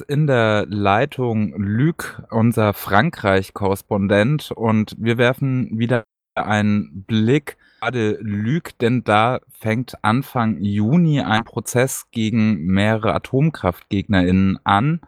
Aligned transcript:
in 0.00 0.26
der 0.26 0.66
Leitung 0.68 1.54
Luc, 1.56 2.22
unser 2.30 2.72
Frankreich-Korrespondent, 2.72 4.50
und 4.52 4.94
wir 4.98 5.18
werfen 5.18 5.78
wieder 5.78 6.04
einen 6.34 7.04
Blick 7.04 7.56
gerade 7.80 8.18
Luc, 8.20 8.76
denn 8.78 9.04
da 9.04 9.40
fängt 9.50 10.02
Anfang 10.02 10.60
Juni 10.60 11.20
ein 11.20 11.44
Prozess 11.44 12.06
gegen 12.10 12.66
mehrere 12.66 13.14
AtomkraftgegnerInnen 13.14 14.58
an. 14.64 15.00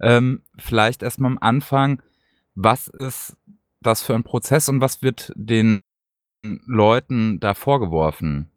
Ähm, 0.00 0.42
vielleicht 0.58 1.02
erst 1.02 1.20
mal 1.20 1.28
am 1.28 1.38
Anfang, 1.38 2.02
was 2.54 2.88
ist 2.88 3.36
das 3.80 4.02
für 4.02 4.14
ein 4.14 4.24
Prozess 4.24 4.68
und 4.68 4.80
was 4.80 5.02
wird 5.02 5.32
den 5.34 5.80
Leuten 6.42 7.40
da 7.40 7.54
vorgeworfen? 7.54 8.50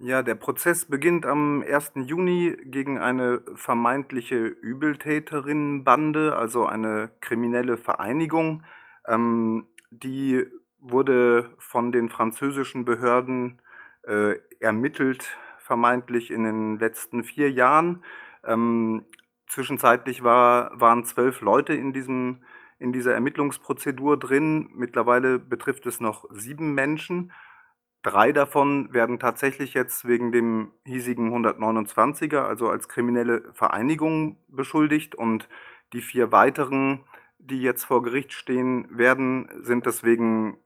Ja, 0.00 0.22
der 0.22 0.36
Prozess 0.36 0.84
beginnt 0.84 1.26
am 1.26 1.60
1. 1.62 1.92
Juni 1.96 2.56
gegen 2.64 2.98
eine 2.98 3.42
vermeintliche 3.56 4.46
Übeltäterinnenbande, 4.46 6.36
also 6.36 6.66
eine 6.66 7.10
kriminelle 7.20 7.76
Vereinigung. 7.76 8.62
Ähm, 9.08 9.66
die 9.90 10.46
wurde 10.78 11.50
von 11.58 11.90
den 11.90 12.10
französischen 12.10 12.84
Behörden, 12.84 13.60
äh, 14.04 14.36
ermittelt, 14.60 15.36
vermeintlich 15.58 16.30
in 16.30 16.44
den 16.44 16.78
letzten 16.78 17.24
4 17.24 17.50
Jahren. 17.50 18.04
Ähm, 18.44 19.04
zwischenzeitlich 19.48 20.22
war 20.22 20.80
waren 20.80 21.04
12 21.04 21.40
Leute 21.40 21.74
in 21.74 21.92
diesem 21.92 22.44
in 22.78 22.92
dieser 22.92 23.14
Ermittlungsprozedur 23.14 24.16
drin. 24.16 24.70
Mittlerweile 24.74 25.40
betrifft 25.40 25.86
es 25.86 25.98
noch 25.98 26.24
7 26.30 26.72
Menschen. 26.72 27.32
Drei 28.02 28.32
davon 28.32 28.92
werden 28.92 29.18
tatsächlich 29.18 29.74
jetzt 29.74 30.06
wegen 30.06 30.30
dem 30.30 30.72
hiesigen 30.84 31.32
129er, 31.32 32.42
also 32.42 32.68
als 32.68 32.88
kriminelle 32.88 33.42
Vereinigung 33.54 34.36
beschuldigt. 34.48 35.14
Und 35.16 35.48
die 35.92 36.00
vier 36.00 36.30
weiteren, 36.30 37.04
die 37.38 37.60
jetzt 37.60 37.84
vor 37.84 38.02
Gericht 38.02 38.32
stehen 38.32 38.86
werden, 38.96 39.48
sind 39.62 39.86
das 39.86 40.04
wegen 40.04 40.58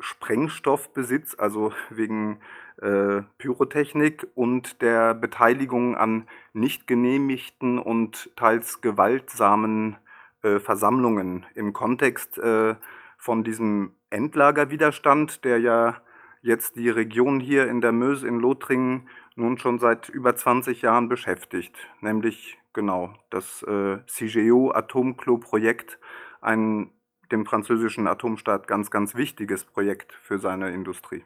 Sprengstoffbesitz, 0.00 1.36
also 1.38 1.72
wegen, 1.90 2.40
äh, 2.80 3.22
Pyrotechnik 3.38 4.26
und 4.34 4.82
der 4.82 5.14
Beteiligung 5.14 5.96
an 5.96 6.26
nicht 6.52 6.86
genehmigten 6.86 7.78
und 7.78 8.34
teils 8.36 8.80
gewaltsamen, 8.80 9.96
äh, 10.42 10.58
Versammlungen 10.58 11.46
im 11.54 11.72
Kontext, 11.72 12.38
äh, 12.38 12.74
von 13.18 13.44
diesem 13.44 13.94
Endlagerwiderstand, 14.08 15.44
der 15.44 15.60
ja 15.60 16.00
jetzt 16.42 16.76
die 16.76 16.88
Region 16.88 17.40
hier 17.40 17.68
in 17.68 17.80
der 17.80 17.92
Meuse 17.92 18.26
in 18.26 18.38
Lothringen 18.38 19.08
nun 19.36 19.58
schon 19.58 19.78
seit 19.78 20.08
über 20.08 20.34
20 20.34 20.82
Jahren 20.82 21.08
beschäftigt, 21.08 21.76
nämlich 22.00 22.58
genau 22.72 23.14
das 23.30 23.62
äh, 23.62 23.98
CIGEO 24.08 24.72
Atomklo-Projekt, 24.72 25.98
ein 26.40 26.90
dem 27.32 27.46
französischen 27.46 28.06
Atomstaat 28.06 28.66
ganz, 28.66 28.90
ganz 28.90 29.14
wichtiges 29.14 29.64
Projekt 29.64 30.12
für 30.22 30.38
seine 30.38 30.70
Industrie. 30.70 31.22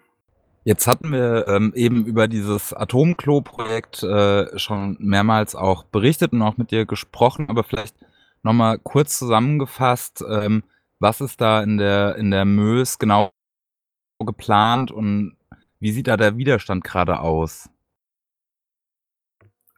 Jetzt 0.65 0.87
hatten 0.87 1.12
wir 1.12 1.47
ähm, 1.49 1.73
eben 1.75 2.06
über 2.06 2.27
dieses 2.27 2.73
Atomklo-Projekt 2.73 4.03
äh, 4.03 4.59
schon 4.59 4.97
mehrmals 4.99 5.55
auch 5.55 5.84
berichtet 5.84 6.33
und 6.33 6.43
auch 6.43 6.56
mit 6.56 6.71
dir 6.71 6.87
gesprochen, 6.87 7.49
aber 7.51 7.65
vielleicht 7.65 7.97
nochmal 8.43 8.78
kurz 8.78 9.19
zusammengefasst, 9.19 10.25
ähm, 10.27 10.62
was 11.01 11.21
ist 11.21 11.41
da 11.41 11.62
in 11.62 11.77
der, 11.77 12.17
in 12.17 12.31
der 12.31 12.45
Meuse 12.45 12.97
genau 12.99 13.31
geplant 14.25 14.91
und 14.91 15.36
wie 15.80 15.92
sieht 15.92 16.08
da 16.08 16.17
der 16.17 16.36
Widerstand 16.36 16.84
gerade 16.84 17.20
aus? 17.20 17.69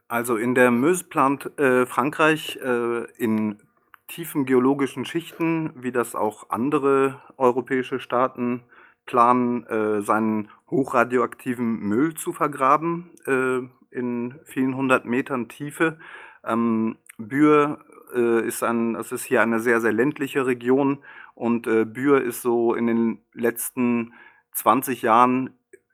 Also, 0.07 0.37
in 0.37 0.55
der 0.55 0.71
Meuse 0.71 1.03
plant, 1.03 1.59
äh, 1.59 1.85
Frankreich, 1.85 2.57
äh, 2.63 3.03
in 3.17 3.59
tiefen 4.07 4.45
geologischen 4.45 5.05
Schichten, 5.05 5.71
wie 5.75 5.91
das 5.91 6.15
auch 6.15 6.49
andere 6.49 7.21
europäische 7.35 7.99
Staaten 7.99 8.63
planen, 9.05 9.65
äh, 9.65 10.01
seinen 10.01 10.49
hochradioaktiven 10.69 11.79
Müll 11.79 12.13
zu 12.13 12.31
vergraben, 12.31 13.09
äh, 13.25 13.59
in 13.95 14.35
vielen 14.45 14.75
hundert 14.75 15.05
Metern 15.05 15.49
Tiefe. 15.49 15.99
Ähm, 16.45 16.97
Buer, 17.17 17.79
äh, 18.15 18.47
ist 18.47 18.63
ein 18.63 18.93
das 18.93 19.11
ist 19.11 19.25
hier 19.25 19.41
eine 19.41 19.59
sehr, 19.59 19.81
sehr 19.81 19.91
ländliche 19.93 20.45
Region 20.45 20.99
und, 21.35 21.67
äh, 21.67 21.85
Buer 21.85 22.21
ist 22.21 22.41
so 22.41 22.73
in 22.73 22.87
den 22.87 23.19
letzten 23.33 24.13
20 24.57 25.03
Jahren 25.03 25.51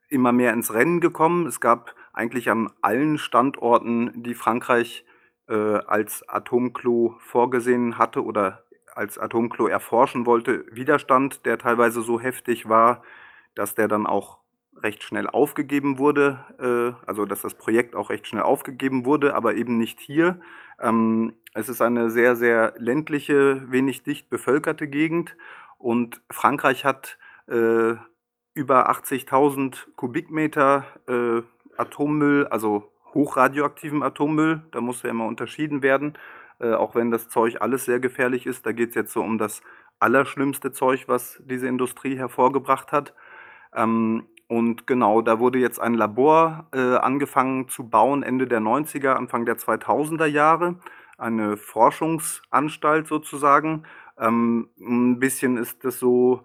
immer 0.07 0.31
mehr 0.31 0.53
ins 0.53 0.73
Rennen 0.73 1.01
gekommen. 1.01 1.47
Es 1.47 1.59
gab 1.59 1.95
eigentlich 2.13 2.49
an 2.49 2.71
allen 2.81 3.17
Standorten, 3.17 4.23
die 4.23 4.35
Frankreich, 4.35 5.05
äh, 5.49 5.53
als 5.53 6.27
Atomklo 6.29 7.17
vorgesehen 7.19 7.97
hatte 7.97 8.23
oder 8.23 8.63
als 8.95 9.17
Atomklo 9.17 9.67
erforschen 9.67 10.25
wollte, 10.25 10.65
Widerstand, 10.71 11.45
der 11.45 11.57
teilweise 11.57 12.01
so 12.01 12.21
heftig 12.21 12.69
war, 12.69 13.03
dass 13.53 13.75
der 13.75 13.89
dann 13.89 14.07
auch 14.07 14.39
recht 14.77 15.03
schnell 15.03 15.27
aufgegeben 15.27 15.97
wurde, 15.97 16.39
äh, 16.59 17.05
also 17.05 17.25
dass 17.25 17.41
das 17.41 17.55
Projekt 17.55 17.95
auch 17.95 18.09
recht 18.09 18.27
schnell 18.27 18.43
aufgegeben 18.43 19.05
wurde, 19.05 19.35
aber 19.35 19.55
eben 19.55 19.77
nicht 19.77 19.99
hier. 19.99 20.39
Ähm, 20.79 21.33
es 21.53 21.67
ist 21.67 21.81
eine 21.81 22.09
sehr, 22.09 22.37
sehr 22.37 22.73
ländliche, 22.77 23.69
wenig 23.69 24.03
dicht 24.03 24.29
bevölkerte 24.29 24.87
Gegend 24.87 25.35
und 25.77 26.21
Frankreich 26.29 26.85
hat, 26.85 27.17
äh, 27.47 27.95
über 28.53 28.89
80.000 28.89 29.87
Kubikmeter, 29.95 30.85
äh, 31.07 31.41
Atommüll, 31.77 32.47
also 32.47 32.91
hochradioaktiven 33.13 34.03
Atommüll. 34.03 34.61
Da 34.71 34.81
muss 34.81 35.03
ja 35.03 35.09
immer 35.09 35.25
unterschieden 35.25 35.81
werden, 35.83 36.17
äh, 36.59 36.73
auch 36.73 36.95
wenn 36.95 37.11
das 37.11 37.29
Zeug 37.29 37.61
alles 37.61 37.85
sehr 37.85 37.99
gefährlich 37.99 38.45
ist. 38.45 38.65
Da 38.65 38.71
geht's 38.71 38.95
jetzt 38.95 39.13
so 39.13 39.21
um 39.21 39.37
das 39.37 39.61
allerschlimmste 39.99 40.71
Zeug, 40.71 41.05
was 41.07 41.41
diese 41.45 41.67
Industrie 41.67 42.17
hervorgebracht 42.17 42.91
hat. 42.91 43.13
Ähm, 43.75 44.27
und 44.47 44.87
genau, 44.87 45.21
da 45.21 45.39
wurde 45.39 45.59
jetzt 45.59 45.79
ein 45.79 45.93
Labor, 45.95 46.67
äh, 46.73 46.95
angefangen 46.97 47.69
zu 47.69 47.89
bauen 47.89 48.23
Ende 48.23 48.47
der 48.47 48.59
90er, 48.59 49.15
Anfang 49.17 49.45
der 49.45 49.57
2000er 49.57 50.27
Jahre. 50.27 50.77
Eine 51.17 51.57
Forschungsanstalt 51.57 53.07
sozusagen. 53.07 53.83
Ähm, 54.19 54.69
'n 54.79 55.19
bisschen 55.19 55.57
ist 55.57 55.83
das 55.85 55.99
so 55.99 56.43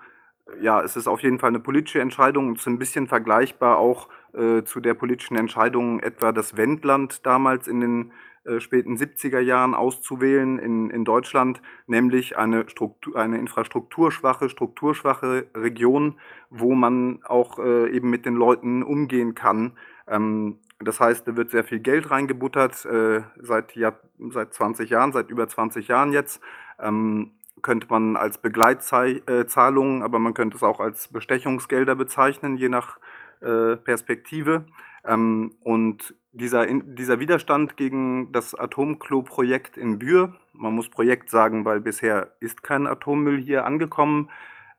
ja, 0.60 0.82
es 0.82 0.96
ist 0.96 1.08
auf 1.08 1.20
jeden 1.22 1.38
Fall 1.38 1.52
'ne 1.52 1.60
politische 1.60 2.00
Entscheidung 2.00 2.48
und 2.48 2.58
ist 2.58 2.66
'n 2.66 2.78
bisschen 2.78 3.06
vergleichbar 3.08 3.78
auch, 3.78 4.08
äh, 4.34 4.62
zu 4.64 4.80
der 4.80 4.94
politischen 4.94 5.36
Entscheidung, 5.36 6.00
etwa 6.00 6.32
das 6.32 6.56
Wendland 6.56 7.26
damals 7.26 7.68
in 7.68 7.80
den, 7.80 8.12
äh, 8.44 8.60
späten 8.60 8.96
70er 8.96 9.40
Jahren 9.40 9.74
auszuwählen 9.74 10.58
in 10.58 10.90
in 10.90 11.04
Deutschland, 11.04 11.60
nämlich 11.86 12.36
eine 12.38 12.68
Struktu 12.68 13.14
eine 13.14 13.38
infrastrukturschwache 13.38 14.48
strukturschwache 14.48 15.46
Region, 15.54 16.16
wo 16.50 16.74
man 16.74 17.20
auch, 17.24 17.58
äh, 17.58 17.90
eben 17.90 18.10
mit 18.10 18.24
den 18.26 18.34
Leuten 18.34 18.82
umgehen 18.82 19.34
kann. 19.34 19.72
Ähm, 20.08 20.58
das 20.80 21.00
heißt, 21.00 21.26
da 21.28 21.36
wird 21.36 21.50
sehr 21.50 21.64
viel 21.64 21.80
Geld 21.80 22.10
reingebuttert, 22.10 22.84
äh, 22.86 23.22
seit 23.40 23.74
Jahr 23.76 23.98
seit 24.30 24.54
20 24.54 24.90
Jahren, 24.90 25.12
seit 25.12 25.30
über 25.30 25.48
20 25.48 25.88
Jahren 25.88 26.12
jetzt. 26.12 26.40
Ähm, 26.80 27.32
könnte 27.62 27.86
man 27.90 28.16
als 28.16 28.38
Begleitzei 28.38 29.22
äh, 29.26 29.46
Zahlungen, 29.46 30.02
aber 30.02 30.18
man 30.18 30.34
könnte 30.34 30.56
es 30.56 30.62
auch 30.62 30.80
als 30.80 31.08
Bestechungsgelder 31.08 31.94
bezeichnen, 31.94 32.56
je 32.56 32.68
nach, 32.68 32.98
äh, 33.40 33.76
Perspektive. 33.76 34.64
Ähm, 35.04 35.54
und 35.60 36.14
dieser 36.32 36.66
dieser 36.66 37.20
Widerstand 37.20 37.76
gegen 37.76 38.32
das 38.32 38.54
Atomklo-Projekt 38.54 39.76
in 39.76 39.98
Buer 39.98 40.34
man 40.58 40.74
muss 40.74 40.88
Projekt 40.88 41.30
sagen, 41.30 41.64
weil 41.64 41.80
bisher 41.80 42.32
ist 42.40 42.62
kein 42.62 42.86
Atommüll 42.86 43.40
hier 43.40 43.64
angekommen. 43.64 44.28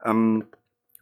Ähm, 0.03 0.45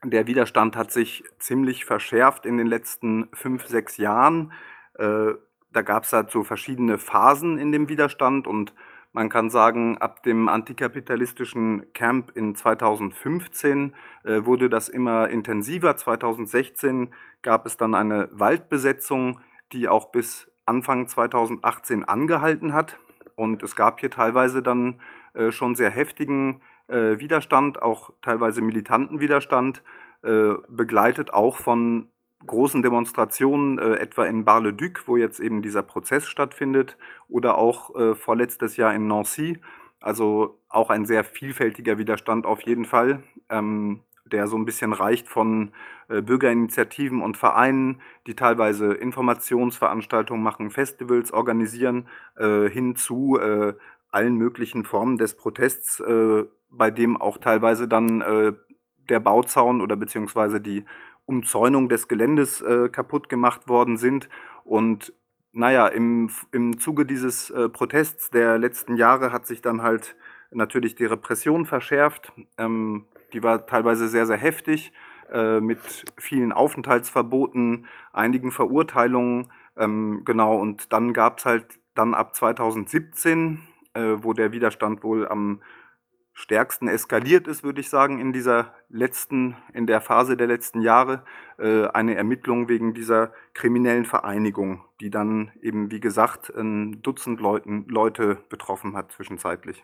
der 0.03 0.27
Widerstand 0.27 0.75
hat 0.75 0.91
sich 0.91 1.23
ziemlich 1.39 1.85
verschärft 1.85 2.45
in 2.45 2.57
den 2.57 2.67
letzten 2.67 3.27
5, 3.33 3.65
6 3.65 3.97
Jahren. 3.97 4.53
Äh, 4.93 5.33
da 5.73 5.81
gab's 5.81 6.13
halt 6.13 6.31
so 6.31 6.43
verschiedene 6.43 6.97
Phasen 6.97 7.57
in 7.57 7.71
dem 7.71 7.89
Widerstand 7.89 8.47
und 8.47 8.73
man 9.17 9.29
kann 9.29 9.49
sagen, 9.49 9.97
ab 9.97 10.21
dem 10.21 10.47
antikapitalistischen 10.47 11.91
Camp 11.93 12.31
in 12.35 12.53
2015 12.53 13.95
äh, 14.23 14.45
wurde 14.45 14.69
das 14.69 14.89
immer 14.89 15.27
intensiver. 15.29 15.97
2016 15.97 17.11
gab 17.41 17.65
es 17.65 17.77
dann 17.77 17.95
eine 17.95 18.29
Waldbesetzung, 18.31 19.39
die 19.71 19.87
auch 19.87 20.11
bis 20.11 20.51
Anfang 20.67 21.07
2018 21.07 22.03
angehalten 22.03 22.73
hat. 22.73 22.99
Und 23.33 23.63
es 23.63 23.75
gab 23.75 24.01
hier 24.01 24.11
teilweise 24.11 24.61
dann 24.61 25.01
äh, 25.33 25.51
schon 25.51 25.73
sehr 25.73 25.89
heftigen 25.89 26.61
äh, 26.87 27.17
Widerstand, 27.17 27.81
auch 27.81 28.11
teilweise 28.21 28.61
militanten 28.61 29.19
Widerstand, 29.19 29.81
äh, 30.21 30.53
begleitet 30.69 31.33
auch 31.33 31.55
von 31.55 32.11
großen 32.45 32.81
Demonstrationen, 32.81 33.79
äh, 33.79 33.95
etwa 33.95 34.25
in 34.25 34.45
Bar-le-Duc, 34.45 35.07
wo 35.07 35.17
jetzt 35.17 35.39
eben 35.39 35.61
dieser 35.61 35.83
Prozess 35.83 36.27
stattfindet, 36.27 36.97
oder 37.29 37.57
auch 37.57 37.95
äh, 37.95 38.15
vorletztes 38.15 38.77
Jahr 38.77 38.93
in 38.93 39.07
Nancy. 39.07 39.59
Also 39.99 40.59
auch 40.69 40.89
ein 40.89 41.05
sehr 41.05 41.23
vielfältiger 41.23 41.97
Widerstand 41.97 42.45
auf 42.45 42.61
jeden 42.61 42.85
Fall. 42.85 43.23
Ähm, 43.49 44.01
der 44.31 44.47
so 44.47 44.57
ein 44.57 44.65
bisschen 44.65 44.93
reicht 44.93 45.27
von 45.27 45.71
äh, 46.09 46.21
Bürgerinitiativen 46.21 47.21
und 47.21 47.37
Vereinen, 47.37 48.01
die 48.27 48.35
teilweise 48.35 48.93
Informationsveranstaltungen 48.93 50.43
machen, 50.43 50.69
Festivals 50.69 51.31
organisieren, 51.31 52.07
äh, 52.35 52.69
hin 52.69 52.95
zu 52.95 53.39
äh, 53.39 53.73
allen 54.11 54.35
möglichen 54.35 54.83
Formen 54.85 55.17
des 55.17 55.35
Protests, 55.35 55.99
äh, 55.99 56.43
bei 56.69 56.91
dem 56.91 57.17
auch 57.17 57.37
teilweise 57.37 57.87
dann 57.87 58.57
der 59.07 59.19
Bauzaun 59.21 59.79
oder 59.79 59.95
beziehungsweise 59.95 60.59
die 60.59 60.83
Umzäunung 61.27 61.89
des 61.89 62.07
Geländes 62.07 62.61
äh, 62.61 62.89
kaputt 62.89 63.29
gemacht 63.29 63.69
worden 63.69 63.97
sind. 63.97 64.29
Und 64.63 65.13
naja, 65.51 65.87
im, 65.87 66.29
im 66.51 66.79
Zuge 66.79 67.05
dieses 67.05 67.49
äh, 67.51 67.69
Protests 67.69 68.31
der 68.31 68.57
letzten 68.57 68.95
Jahre 68.95 69.31
hat 69.31 69.45
sich 69.45 69.61
dann 69.61 69.83
halt 69.83 70.15
natürlich 70.51 70.95
die 70.95 71.05
Repression 71.05 71.65
verschärft. 71.65 72.31
Ähm, 72.57 73.05
die 73.33 73.43
war 73.43 73.65
teilweise 73.65 74.07
sehr, 74.07 74.25
sehr 74.25 74.37
heftig, 74.37 74.93
äh, 75.31 75.59
mit 75.59 76.05
vielen 76.17 76.53
Aufenthaltsverboten, 76.53 77.87
einigen 78.13 78.51
Verurteilungen. 78.51 79.51
Ähm, 79.75 80.21
genau, 80.23 80.57
und 80.57 80.93
dann 80.93 81.13
gab 81.13 81.39
es 81.39 81.45
halt 81.45 81.79
dann 81.95 82.13
ab 82.13 82.35
2017, 82.35 83.59
äh, 83.93 84.15
wo 84.19 84.33
der 84.33 84.51
Widerstand 84.51 85.03
wohl 85.03 85.27
am 85.27 85.61
stärksten 86.37 86.87
eskaliert 86.87 87.47
ist, 87.47 87.63
würde 87.63 87.81
ich 87.81 87.89
sagen, 87.89 88.19
in 88.19 88.31
dieser 88.31 88.71
letzten, 88.89 89.57
in 89.73 89.87
der 89.87 90.01
Phase 90.01 90.37
der 90.37 90.45
letzten 90.45 90.81
Jahre, 90.81 91.23
äh, 91.57 91.87
eine 91.87 92.13
Ermittlung 92.13 92.69
wegen 92.69 92.93
dieser 92.93 93.33
kriminellen 93.55 94.05
Vereinigung, 94.05 94.83
die 95.01 95.09
dann 95.09 95.51
eben, 95.63 95.89
wie 95.89 95.99
gesagt, 95.99 96.55
ein 96.55 97.01
Dutzend 97.01 97.41
Leuten, 97.41 97.87
Leute 97.87 98.37
betroffen 98.49 98.95
hat 98.95 99.11
zwischenzeitlich. 99.11 99.83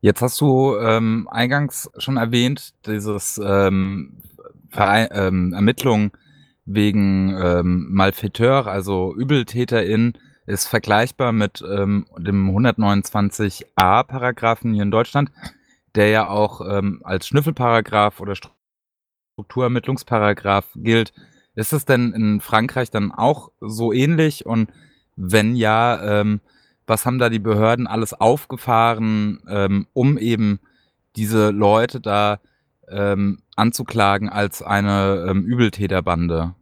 Jetzt 0.00 0.22
hast 0.22 0.40
du 0.40 0.76
ähm, 0.76 1.26
eingangs 1.28 1.90
schon 1.98 2.16
erwähnt, 2.16 2.74
dieses 2.86 3.40
ähm, 3.44 4.22
ähm, 4.72 5.52
Ermittlungen 5.52 6.12
wegen 6.64 7.36
ähm, 7.36 7.88
Malfaiteur, 7.90 8.68
also 8.68 9.12
Übeltäterin, 9.16 10.16
ist 10.46 10.68
vergleichbar 10.68 11.32
mit 11.32 11.62
ähm, 11.68 12.06
dem 12.18 12.50
129a 12.50 14.04
Paragraphen 14.04 14.74
hier 14.74 14.82
in 14.82 14.90
Deutschland, 14.90 15.30
der 15.94 16.08
ja 16.08 16.28
auch 16.28 16.60
ähm, 16.68 17.00
als 17.04 17.26
Schnüffelparagraph 17.26 18.20
oder 18.20 18.34
Strukturermittlungsparagraph 19.36 20.66
gilt. 20.76 21.12
Ist 21.54 21.72
es 21.72 21.84
denn 21.84 22.12
in 22.12 22.40
Frankreich 22.40 22.90
dann 22.90 23.12
auch 23.12 23.52
so 23.60 23.92
ähnlich? 23.92 24.46
Und 24.46 24.70
wenn 25.16 25.54
ja, 25.54 26.20
ähm, 26.20 26.40
was 26.86 27.06
haben 27.06 27.18
da 27.18 27.28
die 27.28 27.38
Behörden 27.38 27.86
alles 27.86 28.14
aufgefahren, 28.14 29.42
ähm, 29.48 29.86
um 29.92 30.18
eben 30.18 30.60
diese 31.16 31.50
Leute 31.50 32.00
da 32.00 32.40
ähm, 32.88 33.42
anzuklagen 33.54 34.28
als 34.28 34.62
eine 34.62 35.26
ähm, 35.28 35.44
Übeltäterbande? 35.44 36.54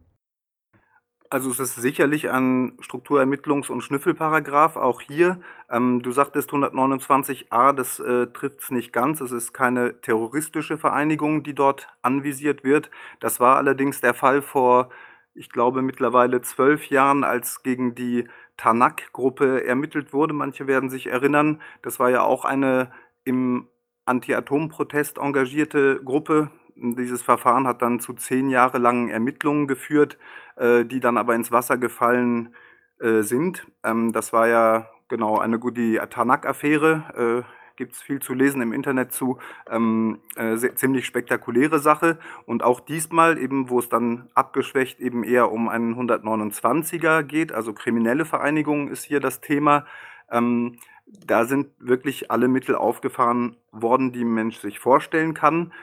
Also, 1.33 1.49
es 1.49 1.61
ist 1.61 1.75
sicherlich 1.75 2.29
ein 2.29 2.73
Strukturermittlungs 2.81 3.69
und 3.69 3.79
Schnüffelparagraph, 3.83 4.75
auch 4.75 4.99
hier. 4.99 5.39
Ähm, 5.69 6.01
du 6.01 6.11
sagtest 6.11 6.51
129a, 6.51 7.71
das, 7.71 8.01
äh, 8.01 8.27
trifft's 8.27 8.69
nicht 8.69 8.91
ganz. 8.91 9.21
Es 9.21 9.31
ist 9.31 9.53
keine 9.53 10.01
terroristische 10.01 10.77
Vereinigung, 10.77 11.41
die 11.43 11.55
dort 11.55 11.87
anvisiert 12.01 12.65
wird. 12.65 12.91
Das 13.21 13.39
war 13.39 13.55
allerdings 13.55 14.01
der 14.01 14.13
Fall 14.13 14.41
vor, 14.41 14.89
ich 15.33 15.49
glaube, 15.49 15.81
mittlerweile 15.81 16.41
zwölf 16.41 16.89
Jahren, 16.89 17.23
als 17.23 17.63
gegen 17.63 17.95
die 17.95 18.27
Tanak-Gruppe 18.57 19.63
ermittelt 19.65 20.11
wurde. 20.11 20.33
Manche 20.33 20.67
werden 20.67 20.89
sich 20.89 21.07
erinnern, 21.07 21.61
das 21.81 21.97
war 21.97 22.09
ja 22.09 22.23
auch 22.23 22.43
eine 22.43 22.91
im 23.23 23.69
Anti-Atom-Protest 24.03 25.17
engagierte 25.17 26.01
Gruppe, 26.03 26.51
dieses 26.81 27.21
Verfahren 27.21 27.67
hat 27.67 27.81
dann 27.81 27.99
zu 27.99 28.13
zehn 28.13 28.49
Jahre 28.49 28.77
langen 28.77 29.09
Ermittlungen 29.09 29.67
geführt, 29.67 30.17
äh, 30.55 30.83
die 30.85 30.99
dann 30.99 31.17
aber 31.17 31.35
ins 31.35 31.51
Wasser 31.51 31.77
gefallen 31.77 32.55
äh, 32.99 33.21
sind. 33.21 33.67
Ähm, 33.83 34.11
das 34.11 34.33
war 34.33 34.47
ja 34.47 34.89
genau 35.07 35.37
eine 35.37 35.59
die 35.59 35.99
Tanak-Affäre, 36.09 37.43
äh, 37.45 37.75
gibt 37.75 37.93
es 37.93 38.01
viel 38.01 38.19
zu 38.19 38.33
lesen 38.33 38.61
im 38.61 38.73
Internet 38.73 39.11
zu, 39.11 39.39
ähm, 39.69 40.19
äh, 40.35 40.55
sehr, 40.55 40.75
ziemlich 40.75 41.05
spektakuläre 41.05 41.79
Sache. 41.79 42.19
Und 42.45 42.63
auch 42.63 42.79
diesmal 42.79 43.37
eben, 43.37 43.69
wo 43.69 43.79
es 43.79 43.89
dann 43.89 44.29
abgeschwächt 44.35 44.99
eben 44.99 45.23
eher 45.23 45.51
um 45.51 45.67
einen 45.69 45.95
129er 45.95 47.23
geht, 47.23 47.51
also 47.51 47.73
kriminelle 47.73 48.25
Vereinigung 48.25 48.87
ist 48.89 49.03
hier 49.03 49.19
das 49.19 49.41
Thema. 49.41 49.85
Ähm, 50.29 50.77
da 51.25 51.45
sind 51.45 51.67
wirklich 51.79 52.31
alle 52.31 52.47
Mittel 52.47 52.75
aufgefahren 52.75 53.57
worden, 53.71 54.11
die 54.11 54.23
ein 54.23 54.33
Mensch 54.33 54.57
sich 54.57 54.79
vorstellen 54.79 55.33
kann. 55.33 55.73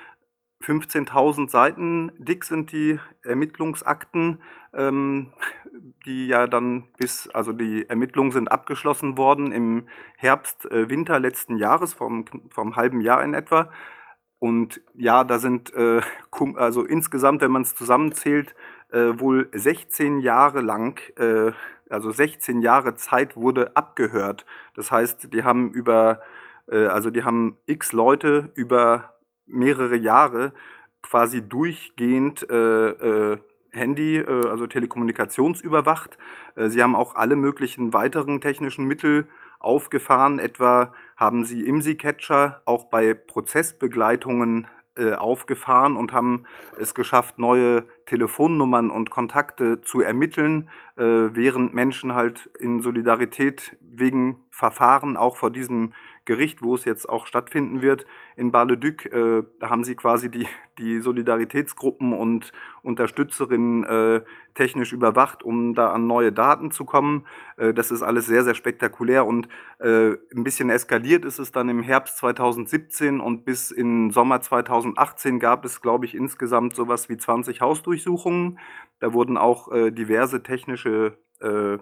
15.000 0.62 1.49
Seiten 1.50 2.12
dick 2.19 2.44
sind 2.44 2.72
die 2.72 2.99
Ermittlungsakten, 3.22 4.43
ähm, 4.75 5.32
die 6.05 6.26
ja 6.26 6.46
dann 6.46 6.88
bis 6.99 7.28
also 7.28 7.52
die 7.52 7.88
Ermittlungen 7.88 8.32
sind 8.32 8.50
abgeschlossen 8.50 9.16
worden 9.16 9.52
im 9.52 9.87
Herbst, 10.16 10.66
äh, 10.70 10.88
Winter 10.90 11.20
letzten 11.20 11.56
Jahres, 11.56 11.94
vom 11.94 12.25
vom 12.50 12.76
halben 12.76 13.00
Jahr 13.00 13.22
in 13.22 13.34
etwa. 13.34 13.70
Und 14.40 14.81
ja, 14.94 15.25
da 15.25 15.38
sind, 15.38 15.72
äh, 15.75 16.00
also 16.56 16.84
insgesamt, 16.84 17.40
wenn 17.40 17.50
man 17.50 17.62
es 17.62 17.75
zusammenzählt, 17.75 18.54
äh, 18.90 19.19
wohl 19.19 19.49
16 19.52 20.20
Jahre 20.20 20.61
lang, 20.61 21.00
äh, 21.16 21.52
also 21.90 22.11
16 22.11 22.62
Jahre 22.62 22.94
Zeit 22.94 23.37
wurde 23.37 23.76
abgehört. 23.76 24.44
Das 24.75 24.90
heißt, 24.90 25.32
die 25.32 25.44
haben 25.44 25.70
über 25.72 26.20
äh, 26.70 26.87
also 26.87 27.11
die 27.11 27.25
haben 27.25 27.56
X 27.66 27.93
Leute 27.93 28.50
über 28.54 29.14
mehrere 29.49 29.97
Jahre 29.97 30.53
quasi 31.03 31.47
durchgehend 31.47 32.49
äh, 32.50 32.89
äh, 32.89 33.39
Handy, 33.71 34.17
äh, 34.17 34.49
also 34.49 34.67
telekommunikationsüberwacht. 34.67 36.19
Äh, 36.56 36.69
sie 36.69 36.83
haben 36.83 36.97
auch 36.97 37.15
alle 37.15 37.37
möglichen 37.37 37.93
weiteren 37.93 38.41
technischen 38.41 38.87
Mittel 38.87 39.27
aufgefahren. 39.59 40.39
Etwa 40.39 40.93
haben 41.17 41.45
sie 41.45 41.67
IMSI-Catcher 41.67 42.62
auch 42.65 42.85
bei 42.85 43.15
Prozessbegleitungen 43.15 44.67
äh, 44.97 45.15
aufgefahren 45.15 45.97
und 45.97 46.12
haben 46.12 46.45
es 46.77 46.95
geschafft, 46.95 47.39
neue 47.39 47.85
Telefonnummern 48.06 48.91
und 48.91 49.11
Kontakte 49.11 49.81
zu 49.81 50.00
ermitteln, 50.00 50.69
äh, 50.97 51.05
während 51.05 51.73
Menschen 51.73 52.15
halt 52.15 52.50
in 52.59 52.81
Solidarität 52.81 53.77
wegen 53.81 54.45
Verfahren 54.50 55.17
auch 55.17 55.37
vor 55.37 55.50
diesem 55.50 55.93
Gericht, 56.28 56.60
wo 56.62 56.75
es 56.75 56.84
jetzt 56.84 57.08
auch 57.08 57.26
stattfinden 57.26 57.80
wird, 57.80 58.04
in 58.36 58.52
Bar-le-Duc, 58.52 59.06
äh, 59.06 59.42
da 59.60 59.70
haben 59.70 59.82
sie 59.82 59.96
quasi 59.96 60.30
die, 60.30 60.46
die 60.76 61.00
Solidaritätsgruppen 61.00 62.12
und 62.12 62.52
Unterstützerinnen 62.82 63.84
äh, 63.84 64.20
technisch 64.52 64.92
überwacht, 64.92 65.42
um 65.42 65.75
da 65.75 65.90
an 65.90 66.06
neue 66.06 66.30
Daten 66.30 66.70
zu 66.70 66.84
kommen. 66.84 67.26
Äh, 67.56 67.72
das 67.72 67.90
ist 67.90 68.02
alles 68.02 68.26
sehr, 68.26 68.44
sehr 68.44 68.54
spektakulär 68.54 69.25
und 69.25 69.48
äh, 69.78 70.10
ein 70.34 70.44
bisschen 70.44 70.69
eskaliert 70.69 71.25
ist 71.25 71.38
es 71.38 71.50
dann 71.50 71.70
im 71.70 71.82
Herbst 71.82 72.18
2017 72.18 73.20
und 73.20 73.47
bis 73.47 73.70
in 73.70 74.11
Sommer 74.11 74.42
2018 74.42 75.40
gab 75.40 75.64
es, 75.64 75.80
glaube 75.80 76.04
ich, 76.04 76.14
insgesamt 76.14 76.76
sowas 76.76 77.08
wie 77.08 77.16
20 77.16 77.62
Hausdurchsuchungen. 77.62 78.58
Da 79.00 79.14
wurden 79.14 79.38
auch 79.38 79.73
äh, 79.73 79.90
diverse 79.92 80.42
technische 80.42 81.16
äh, 81.40 81.78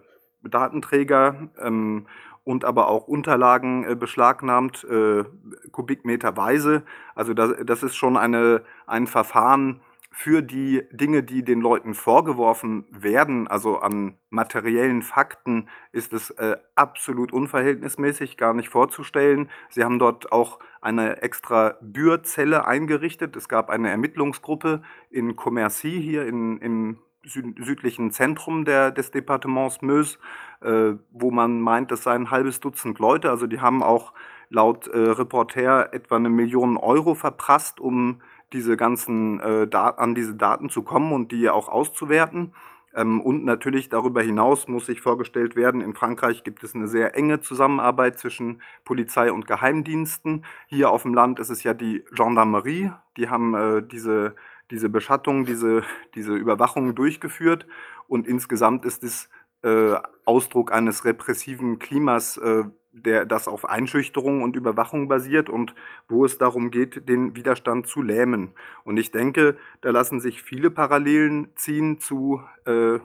Datenträger 0.49 1.49
ähm, 1.61 2.07
und 2.45 2.65
aber 2.65 2.89
auch 2.89 3.09
Unterlagen 3.09 3.85
äh, 3.85 3.97
beschlagnahmt, 3.97 4.85
äh, 4.85 5.25
kubikmeterweise. 5.73 6.85
Also 7.15 7.35
das, 7.35 7.55
das 7.65 7.83
ist 7.83 7.97
schon 7.97 8.17
eine, 8.17 8.63
ein 8.87 9.07
Verfahren 9.07 9.81
für 10.19 10.41
die 10.41 10.83
Dinge, 10.93 11.23
die 11.23 11.45
den 11.45 11.61
Leuten 11.61 11.93
vorgeworfen 11.93 12.87
werden, 12.91 13.49
also 13.49 13.81
an 13.81 14.15
materiellen 14.31 15.03
Fakten, 15.03 15.69
ist 15.93 16.15
es 16.15 16.31
äh, 16.31 16.57
absolut 16.75 17.35
unverhältnismäßig, 17.35 18.39
gar 18.39 18.55
nicht 18.55 18.71
vorzustellen. 18.71 19.51
Sie 19.69 19.85
haben 19.85 19.99
dort 19.99 20.33
auch 20.33 20.59
eine 20.81 21.21
extra 21.21 21.77
Bürzelle 21.83 22.67
eingerichtet. 22.67 23.37
Es 23.37 23.47
gab 23.47 23.69
eine 23.69 23.91
Ermittlungsgruppe 23.91 24.81
in 25.11 25.37
Commercy 25.37 26.01
hier 26.01 26.25
in, 26.27 26.57
im 26.59 26.99
südlichen 27.27 28.11
Zentrum 28.13 28.65
der, 28.65 28.91
des 28.91 29.11
Departements 29.11 29.83
Meuse, 29.83 30.19
äh, 30.63 30.95
wo 31.11 31.31
man 31.31 31.61
meint, 31.61 31.91
das 31.91 32.03
seien 32.05 32.23
ein 32.23 32.31
halbes 32.31 32.61
Dutzend 32.61 32.99
Leute. 32.99 33.31
Also 33.31 33.47
die 33.47 33.61
haben 33.61 33.83
auch 33.83 34.13
laut 34.49 34.87
äh, 34.89 34.99
Reporter 34.99 35.93
etwa 35.93 36.17
eine 36.17 36.31
Million 36.31 36.77
Euro 36.77 37.15
verprasst, 37.15 37.81
um 37.81 38.21
diese 38.53 38.77
ganzen 38.77 39.41
äh, 39.41 39.69
an 39.75 40.15
diese 40.15 40.35
Daten 40.35 40.71
zu 40.71 40.83
kommen 40.83 41.13
und 41.13 41.33
die 41.33 41.51
auch 41.51 41.69
auszuwerten. 41.69 42.53
Ähm, 42.97 43.21
und 43.21 43.45
natürlich 43.45 43.89
darüber 43.89 44.23
hinaus 44.23 44.69
muss 44.69 44.87
sich 44.87 45.01
vorgestellt 45.01 45.55
werden, 45.55 45.83
in 45.83 45.95
Frankreich 45.95 46.45
gibt 46.45 46.65
es 46.65 46.75
eine 46.75 46.89
sehr 46.89 47.15
enge 47.15 47.41
Zusammenarbeit 47.41 48.19
zwischen 48.19 48.63
Polizei 48.85 49.31
und 49.31 49.47
Geheimdiensten. 49.47 50.45
Hier 50.67 50.91
auf 50.91 51.03
dem 51.03 51.13
Land 51.13 51.39
ist 51.39 51.51
es 51.51 51.63
ja 51.63 51.75
die 51.75 52.05
Gendarmerie, 52.13 52.93
die 53.17 53.29
haben 53.29 53.55
äh, 53.55 53.83
diese 53.83 54.35
diese 54.71 54.89
Beschattung, 54.89 55.45
diese, 55.45 55.83
diese 56.15 56.35
Überwachung 56.35 56.95
durchgeführt. 56.95 57.67
Und 58.09 58.27
insgesamt 58.27 58.85
ist 58.85 59.03
es 59.03 59.29
äh, 59.63 59.97
Ausdruck 60.25 60.73
eines 60.73 61.05
repressiven 61.05 61.79
Klimas, 61.79 62.37
äh, 62.37 62.65
der, 62.93 63.27
das 63.27 63.47
auf 63.47 63.69
Einschüchterung 63.69 64.43
und 64.43 64.57
Überwachung 64.57 65.07
basiert 65.07 65.51
und 65.51 65.75
wo 66.09 66.25
es 66.25 66.39
darum 66.39 66.71
geht, 66.71 67.09
den 67.09 67.37
Widerstand 67.37 67.87
zu 67.87 68.01
lähmen. 68.01 68.53
Und 68.85 68.97
ich 68.97 69.11
denke, 69.11 69.57
da 69.83 69.91
lassen 69.91 70.19
sich 70.19 70.43
viele 70.43 70.71
Parallelen 70.71 71.49
ziehen 71.57 72.01
zu 72.01 72.41
äh, 72.65 72.99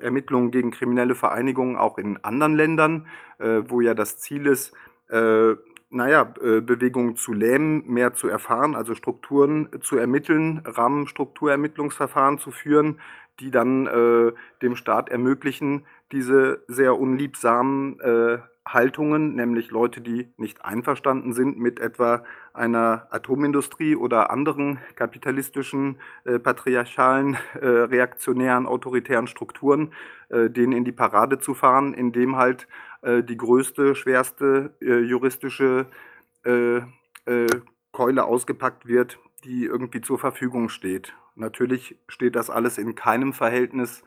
Ermittlungen 0.00 0.50
gegen 0.50 0.70
kriminelle 0.70 1.14
Vereinigungen 1.14 1.76
auch 1.76 1.98
in 1.98 2.16
anderen 2.24 2.54
Ländern, 2.54 3.06
äh, 3.38 3.62
wo 3.66 3.82
ja 3.82 3.92
das 3.92 4.18
Ziel 4.18 4.46
ist, 4.46 4.72
äh, 5.10 5.54
naja, 5.92 6.34
äh, 6.42 6.60
Bewegungen 6.60 7.16
zu 7.16 7.32
lähmen, 7.32 7.84
mehr 7.86 8.14
zu 8.14 8.28
erfahren, 8.28 8.74
also 8.74 8.94
Strukturen 8.94 9.68
zu 9.80 9.96
ermitteln, 9.96 10.62
Rahmenstrukturermittlungsverfahren 10.64 12.38
zu 12.38 12.50
führen, 12.50 12.98
die 13.40 13.50
dann 13.50 13.86
äh, 13.86 14.32
dem 14.62 14.76
Staat 14.76 15.10
ermöglichen, 15.10 15.84
diese 16.10 16.62
sehr 16.66 16.98
unliebsamen 16.98 18.00
äh, 18.00 18.38
Haltungen, 18.66 19.34
nämlich 19.34 19.70
Leute, 19.70 20.00
die 20.00 20.32
nicht 20.36 20.64
einverstanden 20.64 21.32
sind 21.32 21.58
mit 21.58 21.80
etwa 21.80 22.22
einer 22.54 23.08
Atomindustrie 23.10 23.96
oder 23.96 24.30
anderen 24.30 24.78
kapitalistischen, 24.94 25.98
äh, 26.24 26.38
patriarchalen, 26.38 27.36
äh, 27.60 27.66
reaktionären, 27.66 28.66
autoritären 28.66 29.26
Strukturen, 29.26 29.92
äh, 30.28 30.48
denen 30.48 30.72
in 30.72 30.84
die 30.84 30.92
Parade 30.92 31.38
zu 31.38 31.54
fahren, 31.54 31.92
indem 31.92 32.36
halt 32.36 32.68
äh, 33.02 33.22
die 33.22 33.36
größte, 33.36 33.94
schwerste 33.94 34.74
äh, 34.80 35.00
juristische 35.00 35.86
äh, 36.44 36.80
Keule 37.92 38.24
ausgepackt 38.24 38.86
wird, 38.86 39.18
die 39.44 39.64
irgendwie 39.66 40.00
zur 40.00 40.18
Verfügung 40.18 40.68
steht. 40.68 41.14
Natürlich 41.36 41.96
steht 42.08 42.34
das 42.34 42.50
alles 42.50 42.78
in 42.78 42.96
keinem 42.96 43.32
Verhältnis 43.32 44.02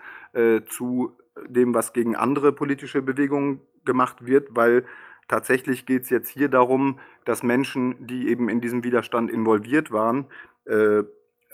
zu 0.68 1.18
dem, 1.48 1.74
was 1.74 1.94
gegen 1.94 2.18
andere 2.18 2.52
politische 2.52 3.02
Bewegungen 3.02 3.62
gemacht 3.86 4.26
wird, 4.26 4.50
weil 4.52 4.86
tatsächlich 5.30 5.86
geht 5.86 6.04
es 6.04 6.10
jetzt 6.10 6.28
hier 6.28 6.50
darum, 6.50 7.00
dass 7.24 7.42
Menschen, 7.42 8.06
die 8.06 8.28
eben 8.28 8.50
in 8.50 8.60
diesem 8.60 8.84
Widerstand 8.84 9.32
involviert 9.32 9.92
waren, 9.92 10.26
äh, 10.66 11.04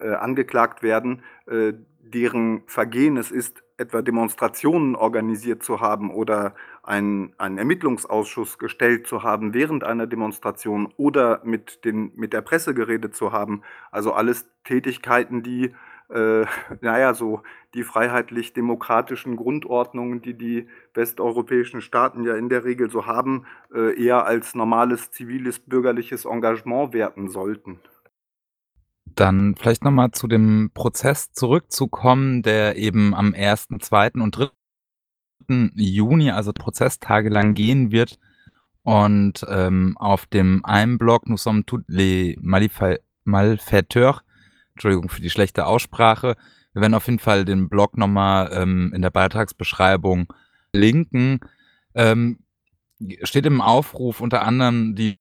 äh, 0.02 0.16
angeklagt 0.16 0.82
werden, 0.82 1.22
äh, 1.46 1.74
deren 2.04 2.64
Vergehen 2.68 3.18
es 3.18 3.32
ist, 3.32 3.64
etwa 3.78 4.02
Demonstrationen 4.02 4.96
organisiert 4.96 5.64
zu 5.64 5.82
haben 5.82 6.12
oder 6.12 6.54
einen, 6.84 7.34
einen 7.38 7.58
Ermittlungsausschuss 7.58 8.60
gestellt 8.60 9.08
zu 9.08 9.24
haben 9.24 9.54
während 9.54 9.84
einer 9.84 10.08
Demonstration 10.08 10.94
oder 10.98 11.42
mit, 11.44 11.84
den, 11.84 12.12
mit 12.16 12.32
der 12.32 12.42
Presse 12.42 12.74
geredet 12.74 13.16
zu 13.16 13.32
haben. 13.32 13.64
Also 13.90 14.14
alles 14.14 14.50
Tätigkeiten, 14.64 15.42
die 15.42 15.74
äh, 16.10 16.46
naja, 16.82 17.14
so 17.14 17.42
die 17.74 17.84
freiheitlich-demokratischen 17.84 19.36
Grundordnungen, 19.36 20.22
die 20.22 20.34
die 20.34 20.68
westeuropäischen 20.94 21.82
Staaten 21.82 22.24
ja 22.24 22.36
in 22.36 22.50
der 22.50 22.66
Regel 22.66 22.90
so 22.90 23.06
haben, 23.06 23.46
äh, 23.74 24.00
eher 24.02 24.26
als 24.26 24.56
normales 24.56 25.12
ziviles 25.12 25.60
bürgerliches 25.60 26.26
Engagement 26.26 26.94
werten 26.94 27.30
sollten. 27.30 27.80
Dann 29.22 29.54
vielleicht 29.54 29.84
nochmal 29.84 30.10
zu 30.10 30.26
dem 30.26 30.72
Prozess 30.74 31.32
zurückzukommen, 31.32 32.42
der 32.42 32.76
eben 32.76 33.14
am 33.14 33.36
1., 33.36 33.68
2. 33.80 34.14
und 34.14 34.32
3. 34.32 34.50
Juni, 35.76 36.32
also 36.32 36.54
Prozesstage 36.54 37.30
lang 37.30 37.54
gehen 37.54 37.92
wird. 37.92 38.18
Und 38.82 39.46
ähm, 39.48 39.96
auf 40.00 40.26
dem 40.26 40.66
einen 40.66 40.98
Blog 40.98 41.30
Nous 41.30 41.44
sommes 41.44 41.68
tous 41.68 41.84
les 41.86 42.36
malfaiteurs 42.42 44.24
Entschuldigung 44.74 45.08
für 45.08 45.22
die 45.22 45.30
schlechte 45.30 45.68
Aussprache. 45.68 46.36
Wir 46.74 46.82
werden 46.82 46.96
auf 46.96 47.06
jeden 47.06 47.20
Fall 47.20 47.46
den 47.46 47.70
Blog 47.70 48.00
nochmal 48.00 48.50
ähm, 48.52 48.92
in 48.92 49.04
der 49.04 49.12
Beitragsbeschreibung 49.12 50.34
linken. 50.74 51.42
Ähm, 51.94 52.40
steht 53.22 53.46
im 53.46 53.62
Aufruf 53.62 54.20
unter 54.20 54.42
anderem 54.42 54.96
die, 54.96 55.20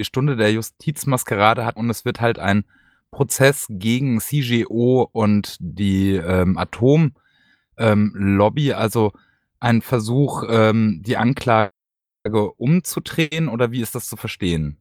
Stunde 0.00 0.36
der 0.36 0.50
Justizmaskerade 0.50 1.66
hat 1.66 1.76
und 1.76 1.90
es 1.90 2.06
wird 2.06 2.22
halt 2.22 2.38
ein 2.38 2.64
Prozess 3.14 3.66
gegen 3.70 4.20
CGO 4.20 5.08
und 5.12 5.56
die 5.60 6.16
ähm, 6.16 6.58
Atomlobby, 6.58 7.12
ähm, 7.78 8.76
also 8.76 9.12
ein 9.60 9.80
Versuch, 9.82 10.44
ähm, 10.48 11.00
die 11.04 11.16
Anklage 11.16 11.72
umzudrehen 12.56 13.48
oder 13.48 13.70
wie 13.70 13.80
ist 13.80 13.94
das 13.94 14.08
zu 14.08 14.16
verstehen? 14.16 14.78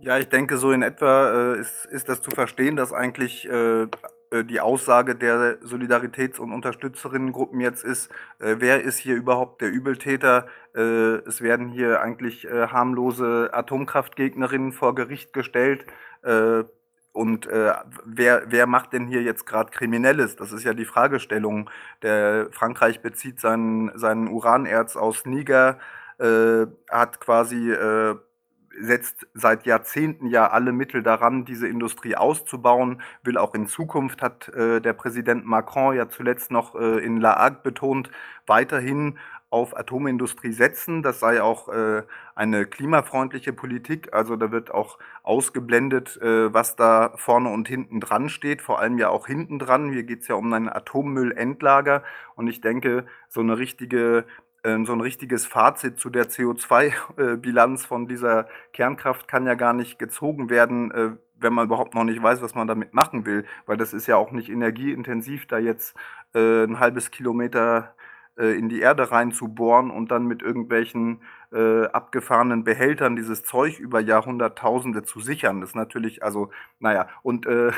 Ja, 0.00 0.18
ich 0.18 0.28
denke, 0.28 0.58
so 0.58 0.72
in 0.72 0.82
etwa 0.82 1.54
äh, 1.54 1.60
ist, 1.60 1.86
ist 1.86 2.08
das 2.08 2.20
zu 2.20 2.30
verstehen, 2.30 2.76
dass 2.76 2.92
eigentlich 2.92 3.48
äh, 3.48 3.86
äh, 4.32 4.44
die 4.44 4.60
Aussage 4.60 5.14
der 5.14 5.58
Solidaritäts- 5.62 6.40
und 6.40 6.52
Unterstützerinnengruppen 6.52 7.60
jetzt 7.60 7.84
ist, 7.84 8.10
äh, 8.40 8.56
wer 8.58 8.82
ist 8.82 8.98
hier 8.98 9.14
überhaupt 9.14 9.60
der 9.60 9.70
Übeltäter? 9.70 10.46
Äh, 10.74 11.18
es 11.26 11.40
werden 11.40 11.68
hier 11.68 12.00
eigentlich 12.00 12.46
äh, 12.46 12.68
harmlose 12.68 13.50
Atomkraftgegnerinnen 13.52 14.72
vor 14.72 14.94
Gericht 14.94 15.32
gestellt. 15.32 15.86
Und 17.12 17.46
wer, 17.46 18.44
wer 18.46 18.66
macht 18.66 18.94
denn 18.94 19.06
hier 19.06 19.22
jetzt 19.22 19.44
gerade 19.44 19.70
Kriminelles? 19.70 20.36
Das 20.36 20.50
ist 20.50 20.64
ja 20.64 20.72
die 20.72 20.86
Fragestellung. 20.86 21.68
Der 22.00 22.48
Frankreich 22.52 23.02
bezieht 23.02 23.38
seinen, 23.38 23.96
seinen 23.98 24.28
Uranerz 24.28 24.96
aus 24.96 25.26
Niger, 25.26 25.78
hat 26.18 27.20
quasi 27.20 27.74
setzt 28.80 29.26
seit 29.34 29.66
Jahrzehnten 29.66 30.26
ja 30.26 30.50
alle 30.50 30.72
Mittel 30.72 31.02
daran, 31.02 31.44
diese 31.44 31.68
Industrie 31.68 32.16
auszubauen, 32.16 33.02
will 33.22 33.36
auch 33.36 33.54
in 33.54 33.66
Zukunft, 33.66 34.22
hat 34.22 34.48
äh, 34.48 34.80
der 34.80 34.92
Präsident 34.92 35.46
Macron 35.46 35.94
ja 35.94 36.08
zuletzt 36.08 36.50
noch 36.50 36.74
äh, 36.74 36.98
in 37.04 37.20
La 37.20 37.36
Hague 37.36 37.60
betont, 37.62 38.10
weiterhin 38.46 39.18
auf 39.52 39.76
Atomindustrie 39.76 40.52
setzen. 40.52 41.02
Das 41.02 41.20
sei 41.20 41.42
auch 41.42 41.68
äh, 41.68 42.02
eine 42.34 42.64
klimafreundliche 42.64 43.52
Politik. 43.52 44.14
Also 44.14 44.36
da 44.36 44.50
wird 44.50 44.72
auch 44.72 44.98
ausgeblendet, 45.22 46.20
äh, 46.22 46.52
was 46.52 46.74
da 46.74 47.12
vorne 47.16 47.50
und 47.50 47.68
hinten 47.68 48.00
dran 48.00 48.28
steht, 48.28 48.62
vor 48.62 48.80
allem 48.80 48.98
ja 48.98 49.10
auch 49.10 49.26
hinten 49.26 49.58
dran. 49.58 49.92
Hier 49.92 50.04
geht 50.04 50.22
es 50.22 50.28
ja 50.28 50.36
um 50.36 50.52
ein 50.52 50.68
Atommüllendlager. 50.68 52.02
Und 52.34 52.48
ich 52.48 52.60
denke, 52.60 53.04
so 53.28 53.40
eine 53.40 53.58
richtige 53.58 54.24
ähm, 54.64 54.86
so 54.86 54.92
ein 54.92 55.00
richtiges 55.00 55.44
Fazit 55.44 55.98
zu 55.98 56.08
der 56.08 56.28
CO2-Bilanz 56.28 57.84
von 57.84 58.06
dieser 58.06 58.46
Kernkraft 58.72 59.26
kann 59.26 59.44
ja 59.44 59.54
gar 59.54 59.72
nicht 59.72 59.98
gezogen 59.98 60.50
werden, 60.50 60.90
äh, 60.92 61.10
wenn 61.34 61.52
man 61.52 61.66
überhaupt 61.66 61.94
noch 61.94 62.04
nicht 62.04 62.22
weiß, 62.22 62.42
was 62.42 62.54
man 62.54 62.68
damit 62.68 62.94
machen 62.94 63.26
will, 63.26 63.44
weil 63.66 63.76
das 63.76 63.92
ist 63.92 64.06
ja 64.06 64.16
auch 64.16 64.30
nicht 64.30 64.48
energieintensiv, 64.48 65.46
da 65.46 65.58
jetzt 65.58 65.96
äh, 66.34 66.64
ein 66.64 66.78
halbes 66.78 67.10
Kilometer 67.10 67.94
äh, 68.38 68.56
in 68.58 68.68
die 68.68 68.80
Erde 68.80 69.10
reinzubohren 69.10 69.90
und 69.90 70.10
dann 70.10 70.26
mit 70.26 70.42
irgendwelchen 70.42 71.20
äh, 71.52 71.84
abgefahrenen 71.86 72.64
Behältern 72.64 73.16
dieses 73.16 73.44
Zeug 73.44 73.78
über 73.78 74.00
Jahrhunderttausende 74.00 75.02
zu 75.02 75.20
sichern. 75.20 75.60
Das 75.60 75.70
ist 75.70 75.76
natürlich, 75.76 76.22
also, 76.22 76.50
naja, 76.78 77.08
und 77.22 77.46
äh, 77.46 77.72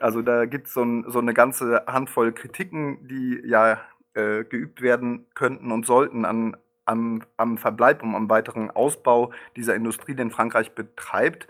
also 0.00 0.22
da 0.22 0.46
gibt 0.46 0.66
es 0.66 0.74
so, 0.74 0.82
ein, 0.82 1.04
so 1.08 1.18
eine 1.18 1.34
ganze 1.34 1.84
Handvoll 1.86 2.32
Kritiken, 2.32 3.06
die 3.06 3.40
ja 3.44 3.80
äh, 4.14 4.44
geübt 4.44 4.82
werden 4.82 5.26
könnten 5.34 5.70
und 5.70 5.86
sollten 5.86 6.24
an, 6.24 6.56
am, 6.86 7.22
am 7.36 7.58
Verbleib 7.58 8.02
und 8.02 8.14
am 8.14 8.28
weiteren 8.28 8.70
Ausbau 8.70 9.32
dieser 9.56 9.74
Industrie, 9.74 10.14
den 10.14 10.30
Frankreich 10.30 10.74
betreibt. 10.74 11.46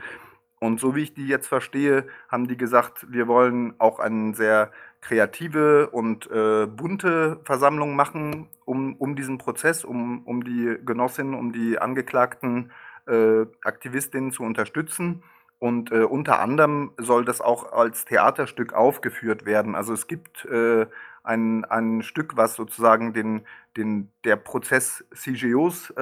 Und 0.60 0.78
so 0.78 0.94
wie 0.94 1.02
ich 1.02 1.14
die 1.14 1.26
jetzt 1.26 1.48
verstehe, 1.48 2.06
haben 2.28 2.46
die 2.46 2.58
gesagt, 2.58 3.10
wir 3.10 3.26
wollen 3.26 3.74
auch 3.78 3.98
eine 3.98 4.34
sehr 4.34 4.70
kreative 5.00 5.88
und 5.88 6.30
äh, 6.30 6.66
bunte 6.66 7.40
Versammlung 7.44 7.96
machen, 7.96 8.46
um, 8.66 8.94
um 8.96 9.16
diesen 9.16 9.38
Prozess, 9.38 9.84
um, 9.84 10.22
um 10.26 10.44
die 10.44 10.76
Genossinnen, 10.84 11.34
um 11.34 11.52
die 11.52 11.78
angeklagten 11.78 12.70
äh, 13.06 13.46
Aktivistinnen 13.64 14.32
zu 14.32 14.42
unterstützen. 14.42 15.22
Und 15.58 15.92
äh, 15.92 16.04
unter 16.04 16.40
anderem 16.40 16.92
soll 16.98 17.24
das 17.24 17.40
auch 17.40 17.72
als 17.72 18.04
Theaterstück 18.04 18.74
aufgeführt 18.74 19.46
werden. 19.46 19.74
Also 19.74 19.94
es 19.94 20.06
gibt 20.06 20.44
äh, 20.44 20.86
ein, 21.22 21.64
ein 21.64 22.02
Stück, 22.02 22.36
was 22.36 22.54
sozusagen 22.54 23.14
den, 23.14 23.46
den, 23.78 24.10
der 24.24 24.36
Prozess 24.36 25.04
CGOs 25.14 25.92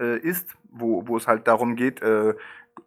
äh, 0.00 0.18
ist, 0.18 0.56
wo, 0.70 1.06
wo 1.06 1.16
es 1.16 1.28
halt 1.28 1.46
darum 1.46 1.76
geht, 1.76 2.02
äh, 2.02 2.34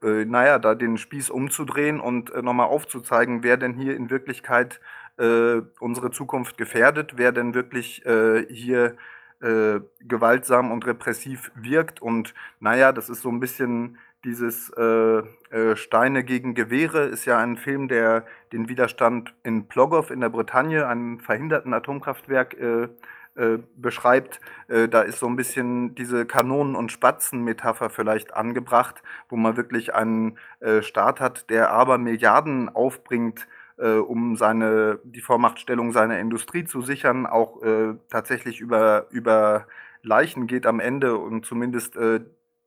äh, 0.01 0.25
naja, 0.25 0.59
da 0.59 0.75
den 0.75 0.97
Spieß 0.97 1.29
umzudrehen 1.29 1.99
und 1.99 2.33
äh, 2.33 2.41
nochmal 2.41 2.67
aufzuzeigen, 2.67 3.43
wer 3.43 3.57
denn 3.57 3.73
hier 3.73 3.95
in 3.95 4.09
Wirklichkeit 4.09 4.81
äh, 5.17 5.61
unsere 5.79 6.11
Zukunft 6.11 6.57
gefährdet, 6.57 7.13
wer 7.15 7.31
denn 7.31 7.53
wirklich 7.53 8.05
äh, 8.05 8.45
hier 8.49 8.95
gewaltsam 9.99 10.71
und 10.71 10.85
repressiv 10.85 11.51
wirkt. 11.53 12.01
Und 12.01 12.33
naja, 12.61 12.93
das 12.93 13.09
ist 13.09 13.23
so 13.23 13.29
ein 13.29 13.41
bisschen 13.41 13.97
dieses 14.23 14.69
äh, 14.69 15.23
Steine 15.75 16.23
gegen 16.23 16.53
Gewehre 16.53 17.03
ist 17.03 17.25
ja 17.25 17.39
ein 17.39 17.57
Film, 17.57 17.89
der 17.89 18.25
den 18.53 18.69
Widerstand 18.69 19.35
in 19.43 19.67
Plogow 19.67 20.09
in 20.11 20.21
der 20.21 20.29
Bretagne, 20.29 20.87
einem 20.87 21.19
verhinderten 21.19 21.73
Atomkraftwerk, 21.73 22.53
äh, 22.53 22.87
äh, 23.35 23.59
beschreibt. 23.75 24.39
Äh, 24.67 24.87
da 24.87 25.01
ist 25.01 25.19
so 25.19 25.27
ein 25.27 25.35
bisschen 25.35 25.95
diese 25.95 26.25
Kanonen- 26.25 26.75
und 26.75 26.91
Spatzen-Metapher 26.91 27.89
vielleicht 27.89 28.33
angebracht, 28.33 29.03
wo 29.29 29.35
man 29.35 29.57
wirklich 29.57 29.93
einen 29.93 30.37
äh, 30.59 30.81
Staat 30.81 31.19
hat, 31.19 31.49
der 31.49 31.71
aber 31.71 31.97
Milliarden 31.97 32.69
aufbringt, 32.69 33.47
um 33.75 34.35
seine, 34.35 34.99
die 35.03 35.19
Vormachtstellung 35.19 35.93
seiner 35.93 36.19
Industrie 36.19 36.63
zu 36.63 36.83
sichern, 36.83 37.25
auch 37.25 37.59
tatsächlich 38.07 38.61
über, 38.61 39.07
über 39.09 39.65
Leichen 40.03 40.47
geht 40.47 40.65
am 40.65 40.79
Ende 40.79 41.17
und 41.17 41.45
zumindest 41.45 41.95
äh, 41.95 42.19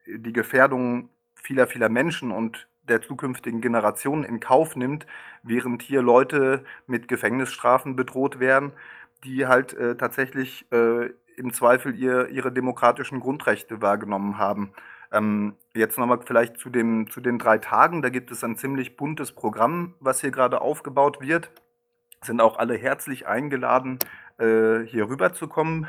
die 0.06 0.32
Gefährdung 0.32 1.10
vieler, 1.34 1.66
vieler 1.66 1.88
Menschen 1.88 2.32
und 2.32 2.66
der 2.88 3.02
zukünftigen 3.02 3.60
Generationen 3.60 4.24
in 4.24 4.40
Kauf 4.40 4.74
nimmt, 4.74 5.06
während 5.42 5.82
hier 5.82 6.02
Leute 6.02 6.64
mit 6.86 7.08
Gefängnisstrafen 7.08 7.94
bedroht 7.94 8.40
werden, 8.40 8.72
die 9.24 9.46
halt 9.46 9.74
äh, 9.74 9.96
tatsächlich 9.96 10.70
äh, 10.72 11.10
im 11.36 11.52
Zweifel 11.52 11.94
ihr, 11.94 12.28
ihre 12.28 12.52
demokratischen 12.52 13.20
Grundrechte 13.20 13.82
wahrgenommen 13.82 14.38
haben. 14.38 14.72
Ähm, 15.12 15.54
jetzt 15.74 15.98
nochmal 15.98 16.20
vielleicht 16.24 16.58
zu, 16.58 16.70
dem, 16.70 17.10
zu 17.10 17.20
den 17.20 17.38
drei 17.38 17.58
Tagen. 17.58 18.02
Da 18.02 18.08
gibt 18.08 18.30
es 18.30 18.42
ein 18.42 18.56
ziemlich 18.56 18.96
buntes 18.96 19.32
Programm, 19.32 19.94
was 20.00 20.20
hier 20.20 20.30
gerade 20.30 20.60
aufgebaut 20.60 21.20
wird. 21.20 21.50
Sind 22.22 22.40
auch 22.40 22.58
alle 22.58 22.74
herzlich 22.74 23.26
eingeladen, 23.26 23.98
äh, 24.38 24.80
hier 24.80 25.08
rüberzukommen. 25.08 25.86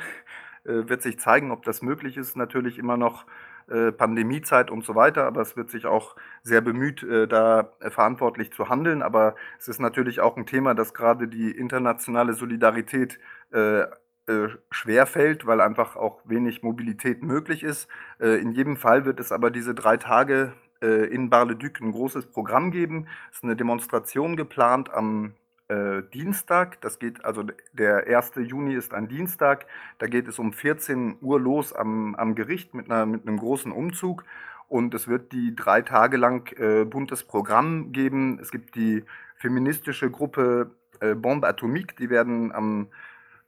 Äh, 0.65 0.89
wird 0.89 1.01
sich 1.01 1.19
zeigen, 1.19 1.51
ob 1.51 1.63
das 1.63 1.81
möglich 1.81 2.17
ist. 2.17 2.35
Natürlich 2.35 2.77
immer 2.77 2.97
noch 2.97 3.25
äh, 3.69 3.91
Pandemiezeit 3.91 4.71
und 4.71 4.83
so 4.85 4.95
weiter, 4.95 5.25
aber 5.25 5.41
es 5.41 5.57
wird 5.57 5.69
sich 5.69 5.85
auch 5.85 6.15
sehr 6.43 6.61
bemüht, 6.61 7.03
äh, 7.03 7.27
da 7.27 7.73
verantwortlich 7.79 8.51
zu 8.51 8.69
handeln. 8.69 9.01
Aber 9.01 9.35
es 9.59 9.67
ist 9.67 9.79
natürlich 9.79 10.19
auch 10.21 10.37
ein 10.37 10.45
Thema, 10.45 10.73
das 10.73 10.93
gerade 10.93 11.27
die 11.27 11.51
internationale 11.51 12.33
Solidarität 12.33 13.19
äh, 13.51 13.81
äh, 14.27 14.49
schwerfällt, 14.71 15.45
weil 15.45 15.61
einfach 15.61 15.95
auch 15.95 16.19
wenig 16.25 16.61
Mobilität 16.61 17.23
möglich 17.23 17.63
ist. 17.63 17.87
Äh, 18.19 18.41
in 18.41 18.51
jedem 18.51 18.75
Fall 18.75 19.05
wird 19.05 19.21
es 19.21 19.31
aber 19.31 19.51
diese 19.51 19.73
drei 19.73 19.95
Tage 19.95 20.53
äh, 20.81 21.05
in 21.07 21.29
Bar-le-Duc 21.29 21.79
ein 21.79 21.93
großes 21.93 22.27
Programm 22.27 22.71
geben. 22.71 23.07
Es 23.31 23.37
ist 23.37 23.43
eine 23.45 23.55
Demonstration 23.55 24.35
geplant 24.35 24.93
am 24.93 25.33
äh, 25.67 26.03
Dienstag. 26.13 26.81
Das 26.81 26.99
geht, 26.99 27.23
also 27.25 27.43
der 27.73 28.07
1. 28.07 28.33
Juni 28.37 28.73
ist 28.73 28.93
ein 28.93 29.07
Dienstag. 29.07 29.65
Da 29.99 30.07
geht 30.07 30.27
es 30.27 30.39
um 30.39 30.53
14 30.53 31.17
Uhr 31.21 31.39
los 31.39 31.73
am, 31.73 32.15
am 32.15 32.35
Gericht 32.35 32.73
mit, 32.73 32.89
einer, 32.89 33.05
mit 33.05 33.27
einem 33.27 33.37
großen 33.37 33.71
Umzug. 33.71 34.23
Und 34.67 34.93
es 34.93 35.07
wird 35.07 35.31
die 35.31 35.55
drei 35.55 35.81
Tage 35.81 36.17
lang 36.17 36.51
äh, 36.57 36.83
buntes 36.85 37.23
Programm 37.23 37.91
geben. 37.91 38.39
Es 38.41 38.51
gibt 38.51 38.75
die 38.75 39.03
feministische 39.35 40.11
Gruppe 40.11 40.71
äh, 40.99 41.15
Bombe 41.15 41.47
Atomique, 41.47 41.95
die 41.97 42.09
werden 42.09 42.51
am 42.51 42.87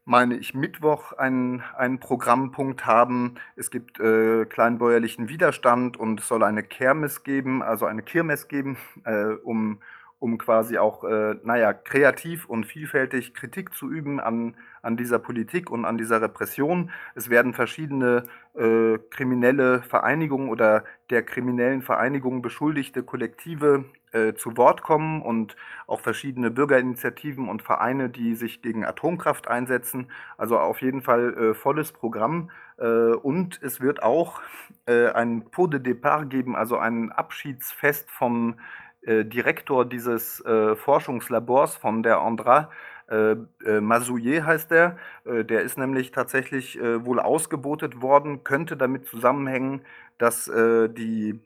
meine 0.09 0.37
ich, 0.37 0.55
Mittwoch 0.55 1.13
einen, 1.13 1.61
einen 1.77 1.99
Programmpunkt 1.99 2.87
haben. 2.87 3.35
Es 3.55 3.69
gibt 3.69 3.99
äh, 3.99 4.45
kleinbäuerlichen 4.45 5.29
Widerstand 5.29 5.97
und 5.97 6.19
es 6.19 6.27
soll 6.27 6.41
eine 6.41 6.63
Kermes 6.63 7.23
geben, 7.23 7.61
also 7.61 7.85
eine 7.85 8.01
Kirmes 8.01 8.47
geben, 8.47 8.77
äh, 9.03 9.25
um, 9.43 9.81
um 10.19 10.37
quasi 10.37 10.77
auch, 10.77 11.03
äh, 11.05 11.35
naja, 11.43 11.73
kreativ 11.73 12.45
und 12.45 12.65
vielfältig 12.65 13.33
Kritik 13.33 13.73
zu 13.73 13.89
üben 13.89 14.19
an, 14.19 14.55
an 14.81 14.97
dieser 14.97 15.17
Politik 15.19 15.69
und 15.69 15.85
an 15.85 15.97
dieser 15.97 16.21
Repression. 16.21 16.91
Es 17.15 17.29
werden 17.29 17.53
verschiedene 17.53 18.23
äh, 18.55 18.97
kriminelle 19.09 19.81
Vereinigungen 19.81 20.49
oder 20.49 20.83
der 21.09 21.23
kriminellen 21.23 21.81
Vereinigung 21.81 22.41
beschuldigte 22.41 23.03
Kollektive 23.03 23.85
äh, 24.11 24.33
zu 24.33 24.57
Wort 24.57 24.81
kommen 24.81 25.21
und 25.21 25.55
auch 25.87 26.01
verschiedene 26.01 26.51
Bürgerinitiativen 26.51 27.47
und 27.47 27.61
Vereine, 27.61 28.09
die 28.09 28.35
sich 28.35 28.61
gegen 28.61 28.83
Atomkraft 28.83 29.47
einsetzen. 29.47 30.11
Also 30.37 30.59
auf 30.59 30.81
jeden 30.81 31.01
Fall 31.01 31.33
äh, 31.37 31.53
volles 31.53 31.91
Programm. 31.91 32.49
Äh, 32.77 32.85
und 33.13 33.59
es 33.61 33.81
wird 33.81 34.03
auch 34.03 34.41
äh, 34.85 35.09
ein 35.09 35.49
Pot 35.51 35.73
de 35.73 35.79
Départ 35.79 36.25
geben, 36.25 36.55
also 36.55 36.77
ein 36.77 37.11
Abschiedsfest 37.11 38.09
vom 38.11 38.55
Direktor 39.01 39.85
dieses 39.85 40.43
äh, 40.45 40.75
Forschungslabors 40.75 41.77
von 41.77 42.03
der 42.03 42.19
Andra, 42.19 42.69
äh, 43.09 43.35
äh, 43.65 43.81
Masouillet 43.81 44.43
heißt 44.43 44.71
der. 44.71 44.97
Äh, 45.25 45.43
der 45.43 45.61
ist 45.61 45.77
nämlich 45.77 46.11
tatsächlich 46.11 46.79
äh, 46.79 47.05
wohl 47.05 47.19
ausgebotet 47.19 48.01
worden, 48.01 48.43
könnte 48.43 48.77
damit 48.77 49.05
zusammenhängen, 49.07 49.81
dass 50.19 50.47
äh, 50.47 50.87
die, 50.89 51.39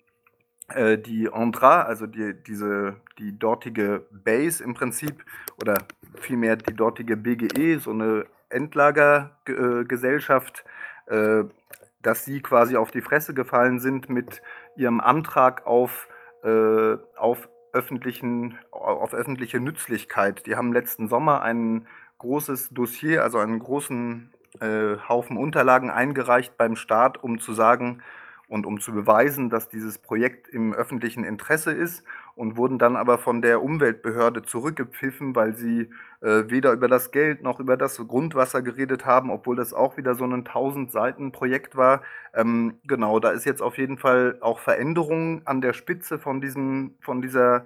äh, 0.70 0.98
die 0.98 1.32
Andra, 1.32 1.84
also 1.84 2.06
die, 2.06 2.34
diese, 2.34 2.98
die 3.18 3.40
dortige 3.40 4.06
Base 4.12 4.62
im 4.64 4.74
Prinzip, 4.74 5.24
oder 5.62 5.78
vielmehr 6.16 6.58
die 6.58 6.76
dortige 6.76 7.16
BGE, 7.16 7.80
so 7.80 7.92
eine 7.92 8.26
Endlagergesellschaft, 8.50 10.66
äh, 11.06 11.44
dass 12.02 12.26
sie 12.26 12.42
quasi 12.42 12.76
auf 12.76 12.92
die 12.92 13.02
Fresse 13.02 13.34
gefallen 13.34 13.80
sind 13.80 14.10
mit 14.10 14.42
ihrem 14.76 15.00
Antrag 15.00 15.66
auf 15.66 16.10
äh, 16.44 16.98
auf, 17.18 17.50
öffentlichen, 17.72 18.58
auf 18.72 19.14
öffentliche 19.14 19.60
Nützlichkeit. 19.60 20.46
Die 20.46 20.56
haben 20.56 20.74
letzten 20.74 21.08
Sommer 21.08 21.42
ein 21.42 21.88
großes 22.20 22.70
Dossier, 22.70 23.24
also 23.24 23.40
einen 23.40 23.60
großen 23.60 24.32
äh, 24.60 24.98
Haufen 25.08 25.38
Unterlagen 25.38 25.90
eingereicht 25.90 26.58
beim 26.58 26.76
Staat, 26.76 27.24
um 27.24 27.40
zu 27.40 27.54
sagen, 27.54 28.02
und 28.48 28.68
um 28.68 28.80
zu 28.80 28.94
beweisen, 28.94 29.50
dass 29.50 29.68
dieses 29.68 29.98
Projekt 29.98 30.48
im 30.48 30.74
öffentlichen 30.74 31.24
Interesse 31.24 31.72
ist 31.72 32.04
und 32.36 32.58
wurden 32.58 32.80
dann 32.80 32.96
aber 32.96 33.18
von 33.18 33.42
der 33.42 33.62
Umweltbehörde 33.62 34.44
zurückgepfiffen, 34.44 35.36
weil 35.36 35.56
sie 35.56 35.90
äh, 36.22 36.44
weder 36.48 36.72
über 36.74 36.88
das 36.88 37.12
Geld 37.12 37.44
noch 37.44 37.60
über 37.60 37.78
das 37.78 37.98
Grundwasser 37.98 38.62
geredet 38.62 39.06
haben, 39.06 39.30
obwohl 39.30 39.56
das 39.56 39.74
auch 39.74 39.98
wieder 39.98 40.16
so 40.16 40.24
ein 40.26 40.34
1000 40.34 40.92
Seiten 40.92 41.32
Projekt 41.32 41.76
war. 41.76 42.02
Ähm, 42.34 42.76
genau, 42.86 43.20
da 43.20 43.30
ist 43.32 43.46
jetzt 43.46 43.62
auf 43.62 43.78
jeden 43.78 43.98
Fall 43.98 44.38
auch 44.42 44.60
Veränderung 44.60 45.42
an 45.46 45.62
der 45.62 45.74
Spitze 45.74 46.18
von, 46.20 46.42
diesem, 46.42 46.96
von 47.02 47.22
dieser 47.22 47.66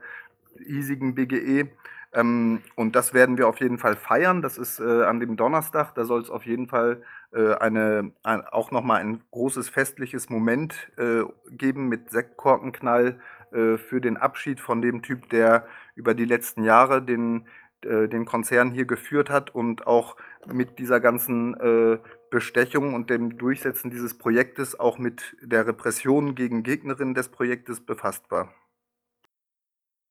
hiesigen 0.66 1.16
BGE. 1.16 1.70
Ähm, 2.14 2.62
und 2.76 2.96
das 2.96 3.14
werden 3.14 3.38
wir 3.38 3.48
auf 3.48 3.60
jeden 3.60 3.78
Fall 3.78 3.96
feiern. 3.96 4.42
Das 4.42 4.58
ist 4.58 4.80
äh, 4.80 5.04
an 5.04 5.20
dem 5.20 5.38
Donnerstag. 5.38 5.94
Da 5.96 6.06
soll 6.06 6.22
es 6.22 6.30
auf 6.30 6.46
jeden 6.46 6.68
Fall 6.68 7.04
äh, 7.34 7.54
eine, 7.56 8.12
ein, 8.24 8.42
auch 8.42 8.72
nochmal 8.72 9.02
ein 9.02 9.22
großes 9.32 9.70
festliches 9.70 10.30
Moment 10.30 10.92
äh, 10.98 11.24
geben 11.52 11.90
mit 11.90 12.10
Sektkorkenknall 12.10 13.20
äh, 13.52 13.78
für 13.78 14.02
den 14.02 14.18
Abschied 14.18 14.60
von 14.60 14.82
dem 14.82 15.02
Typ, 15.02 15.30
der 15.30 15.66
über 15.96 16.14
die 16.14 16.26
letzten 16.26 16.64
Jahre 16.64 17.02
den, 17.02 17.48
äh, 17.84 18.08
den 18.08 18.26
Konzern 18.26 18.72
hier 18.72 18.86
geführt 18.86 19.30
hat 19.30 19.54
und 19.54 19.88
auch 19.88 20.16
mit 20.46 20.80
dieser 20.80 21.00
ganzen 21.00 21.54
äh, 21.56 22.00
Bestechung 22.30 22.94
und 22.94 23.10
dem 23.10 23.38
Durchsetzen 23.38 23.90
dieses 23.90 24.18
Projektes 24.18 24.80
auch 24.80 24.98
mit 24.98 25.36
der 25.42 25.68
Repression 25.68 26.36
gegen 26.36 26.64
Gegnerinnen 26.64 27.14
des 27.14 27.30
Projektes 27.30 27.86
befasst 27.86 28.30
war. 28.30 28.54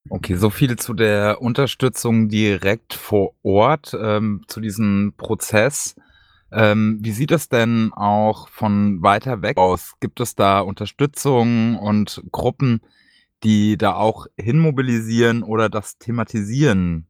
Okay, 0.09 0.35
so 0.35 0.49
viel 0.49 0.77
zu 0.77 0.93
der 0.93 1.41
Unterstützung 1.41 2.29
direkt 2.29 2.93
vor 2.93 3.33
Ort, 3.43 3.95
ähm, 3.99 4.43
zu 4.47 4.61
diesem 4.61 5.13
Prozess. 5.17 5.95
Ähm, 6.51 6.99
wie 7.01 7.11
sieht 7.11 7.31
es 7.31 7.49
denn 7.49 7.91
auch 7.93 8.47
von 8.47 9.01
weiter 9.01 9.41
weg 9.41 9.57
aus? 9.57 9.95
Gibt 9.99 10.21
es 10.21 10.33
da 10.35 10.61
Unterstützung 10.61 11.77
und 11.77 12.23
Gruppen, 12.31 12.81
die 13.43 13.77
da 13.77 13.95
auch 13.95 14.27
hinmobilisieren 14.37 15.43
oder 15.43 15.69
das 15.69 15.97
thematisieren? 15.97 17.07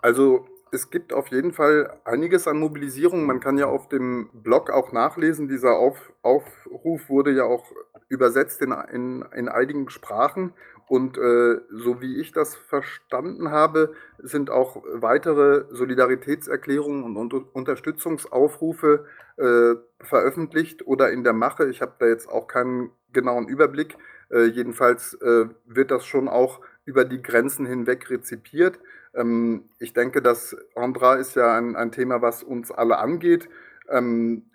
Also 0.00 0.46
es 0.72 0.88
gibt 0.90 1.12
auf 1.12 1.28
jeden 1.28 1.52
Fall 1.52 2.00
einiges 2.04 2.48
an 2.48 2.58
Mobilisierung. 2.58 3.26
Man 3.26 3.40
kann 3.40 3.58
ja 3.58 3.66
auf 3.66 3.88
dem 3.88 4.30
Blog 4.32 4.70
auch 4.70 4.90
nachlesen, 4.92 5.46
dieser 5.46 5.76
auf 5.76 6.12
Aufruf 6.22 7.08
wurde 7.08 7.30
ja 7.32 7.44
auch 7.44 7.66
übersetzt 8.08 8.62
in, 8.62 8.72
in, 8.90 9.24
in 9.34 9.48
einigen 9.48 9.90
Sprachen. 9.90 10.54
Und 10.88 11.16
äh, 11.16 11.60
so 11.70 12.00
wie 12.00 12.20
ich 12.20 12.32
das 12.32 12.54
verstanden 12.54 13.50
habe, 13.50 13.92
sind 14.18 14.50
auch 14.50 14.82
weitere 14.94 15.64
Solidaritätserklärungen 15.70 17.04
und 17.04 17.16
Unter 17.16 17.44
Unterstützungsaufrufe 17.54 19.06
äh, 19.36 19.74
veröffentlicht 20.04 20.86
oder 20.86 21.10
in 21.10 21.22
der 21.22 21.32
Mache. 21.32 21.68
Ich 21.68 21.80
habe 21.80 21.94
da 21.98 22.06
jetzt 22.06 22.28
auch 22.28 22.46
keinen 22.46 22.90
genauen 23.12 23.48
Überblick. 23.48 23.96
Äh, 24.32 24.44
jedenfalls 24.46 25.14
äh, 25.14 25.46
wird 25.66 25.90
das 25.90 26.06
schon 26.06 26.28
auch 26.28 26.60
über 26.84 27.04
die 27.04 27.22
Grenzen 27.22 27.66
hinweg 27.66 28.10
rezipiert. 28.10 28.80
Ähm, 29.14 29.68
ich 29.78 29.92
denke, 29.92 30.22
das 30.22 30.56
Andra 30.74 31.14
ist 31.14 31.36
ja 31.36 31.56
ein, 31.56 31.76
ein 31.76 31.92
Thema, 31.92 32.22
was 32.22 32.42
uns 32.42 32.70
alle 32.70 32.98
angeht. 32.98 33.48
Ähm, 33.88 34.46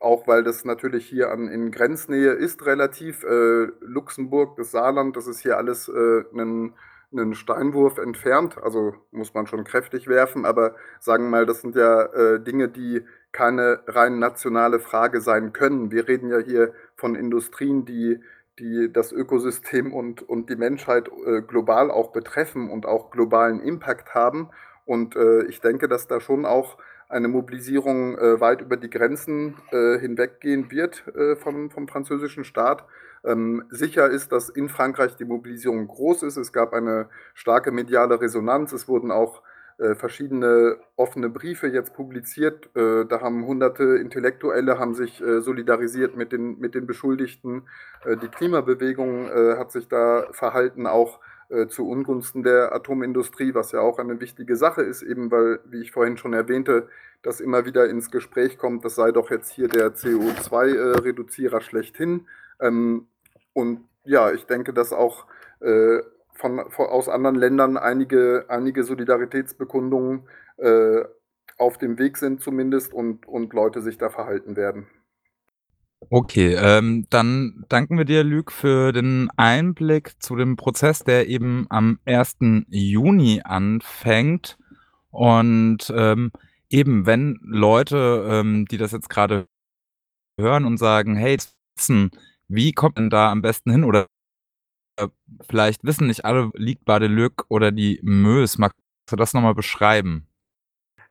auch 0.00 0.26
weil 0.26 0.42
das 0.42 0.64
natürlich 0.64 1.06
hier 1.06 1.30
an, 1.30 1.48
in 1.48 1.70
Grenznähe 1.70 2.32
ist 2.32 2.66
relativ. 2.66 3.24
Äh, 3.24 3.68
Luxemburg, 3.80 4.56
das 4.56 4.70
Saarland, 4.70 5.16
das 5.16 5.26
ist 5.26 5.40
hier 5.40 5.56
alles 5.56 5.88
äh, 5.88 6.24
einen, 6.32 6.74
einen 7.12 7.34
Steinwurf 7.34 7.98
entfernt. 7.98 8.58
Also 8.62 8.94
muss 9.10 9.34
man 9.34 9.46
schon 9.46 9.64
kräftig 9.64 10.06
werfen, 10.08 10.44
aber 10.44 10.74
sagen 11.00 11.24
wir 11.24 11.30
mal, 11.30 11.46
das 11.46 11.62
sind 11.62 11.76
ja 11.76 12.04
äh, 12.04 12.40
Dinge, 12.40 12.68
die 12.68 13.02
keine 13.32 13.80
rein 13.86 14.18
nationale 14.18 14.80
Frage 14.80 15.20
sein 15.20 15.52
können. 15.52 15.90
Wir 15.90 16.08
reden 16.08 16.30
ja 16.30 16.38
hier 16.38 16.72
von 16.94 17.14
Industrien, 17.14 17.84
die, 17.84 18.20
die 18.58 18.92
das 18.92 19.12
Ökosystem 19.12 19.92
und, 19.92 20.22
und 20.22 20.48
die 20.50 20.56
Menschheit 20.56 21.10
äh, 21.26 21.42
global 21.42 21.90
auch 21.90 22.12
betreffen 22.12 22.70
und 22.70 22.86
auch 22.86 23.10
globalen 23.10 23.60
Impact 23.60 24.14
haben. 24.14 24.50
Und 24.84 25.16
äh, 25.16 25.44
ich 25.44 25.60
denke, 25.60 25.88
dass 25.88 26.06
da 26.06 26.20
schon 26.20 26.46
auch 26.46 26.78
eine 27.08 27.28
Mobilisierung 27.28 28.18
äh, 28.18 28.40
weit 28.40 28.62
über 28.62 28.76
die 28.76 28.90
Grenzen 28.90 29.56
äh, 29.70 29.98
hinweggehen 29.98 30.70
wird 30.70 31.06
äh, 31.14 31.36
vom, 31.36 31.70
vom 31.70 31.86
französischen 31.88 32.44
Staat. 32.44 32.84
Ähm, 33.24 33.64
sicher 33.70 34.08
ist, 34.08 34.32
dass 34.32 34.48
in 34.48 34.68
Frankreich 34.68 35.16
die 35.16 35.24
Mobilisierung 35.24 35.86
groß 35.86 36.22
ist. 36.24 36.36
Es 36.36 36.52
gab 36.52 36.72
eine 36.72 37.08
starke 37.34 37.72
mediale 37.72 38.20
Resonanz. 38.20 38.72
Es 38.72 38.88
wurden 38.88 39.10
auch 39.10 39.42
verschiedene 39.78 40.78
offene 40.96 41.28
Briefe 41.28 41.66
jetzt 41.66 41.92
publiziert. 41.92 42.70
Äh, 42.74 43.04
da 43.04 43.20
haben 43.20 43.44
hunderte 43.44 43.84
Intellektuelle 43.96 44.78
haben 44.78 44.94
sich 44.94 45.20
äh, 45.20 45.42
solidarisiert 45.42 46.16
mit 46.16 46.32
den, 46.32 46.58
mit 46.58 46.74
den 46.74 46.86
Beschuldigten. 46.86 47.68
Äh, 48.04 48.16
die 48.16 48.28
Klimabewegung 48.28 49.28
äh, 49.28 49.56
hat 49.58 49.72
sich 49.72 49.88
da 49.88 50.28
verhalten, 50.32 50.86
auch 50.86 51.20
äh, 51.50 51.66
zu 51.66 51.86
Ungunsten 51.86 52.42
der 52.42 52.74
Atomindustrie, 52.74 53.54
was 53.54 53.72
ja 53.72 53.80
auch 53.80 53.98
eine 53.98 54.18
wichtige 54.18 54.56
Sache 54.56 54.80
ist, 54.80 55.02
eben 55.02 55.30
weil, 55.30 55.60
wie 55.66 55.82
ich 55.82 55.92
vorhin 55.92 56.16
schon 56.16 56.32
erwähnte, 56.32 56.88
das 57.22 57.40
immer 57.40 57.66
wieder 57.66 57.86
ins 57.86 58.10
Gespräch 58.10 58.56
kommt, 58.56 58.84
das 58.84 58.94
sei 58.94 59.12
doch 59.12 59.30
jetzt 59.30 59.50
hier 59.50 59.68
der 59.68 59.94
CO2-Reduzierer 59.94 61.60
schlechthin. 61.60 62.26
Ähm, 62.60 63.08
und 63.52 63.80
ja, 64.04 64.32
ich 64.32 64.46
denke, 64.46 64.72
dass 64.72 64.92
auch 64.92 65.26
von, 66.36 66.70
von, 66.70 66.86
aus 66.86 67.08
anderen 67.08 67.36
Ländern 67.36 67.76
einige, 67.76 68.46
einige 68.48 68.84
Solidaritätsbekundungen 68.84 70.28
äh, 70.58 71.04
auf 71.58 71.78
dem 71.78 71.98
Weg 71.98 72.18
sind 72.18 72.40
zumindest 72.42 72.92
und, 72.92 73.26
und 73.26 73.52
Leute 73.52 73.80
sich 73.80 73.98
da 73.98 74.10
verhalten 74.10 74.56
werden. 74.56 74.86
Okay, 76.10 76.54
ähm, 76.54 77.06
dann 77.08 77.64
danken 77.68 77.96
wir 77.96 78.04
dir, 78.04 78.22
Luc, 78.22 78.52
für 78.52 78.92
den 78.92 79.28
Einblick 79.36 80.22
zu 80.22 80.36
dem 80.36 80.56
Prozess, 80.56 81.00
der 81.00 81.26
eben 81.28 81.66
am 81.70 81.98
1. 82.04 82.36
Juni 82.68 83.40
anfängt. 83.42 84.58
Und 85.10 85.92
ähm, 85.96 86.30
eben, 86.68 87.06
wenn 87.06 87.40
Leute, 87.42 88.26
ähm, 88.30 88.66
die 88.66 88.76
das 88.76 88.92
jetzt 88.92 89.08
gerade 89.08 89.46
hören 90.38 90.66
und 90.66 90.76
sagen, 90.76 91.16
hey, 91.16 91.38
wie 92.48 92.72
kommt 92.72 92.98
denn 92.98 93.10
da 93.10 93.30
am 93.30 93.42
besten 93.42 93.70
hin 93.70 93.84
oder 93.84 94.06
vielleicht 95.48 95.84
wissen 95.84 96.06
nicht 96.06 96.24
alle, 96.24 96.50
liegt 96.54 96.84
Bar-le-Duc 96.84 97.46
oder 97.48 97.72
die 97.72 98.00
Meuse. 98.02 98.60
Magst 98.60 98.76
du 99.10 99.16
das 99.16 99.34
noch 99.34 99.42
mal 99.42 99.54
beschreiben? 99.54 100.26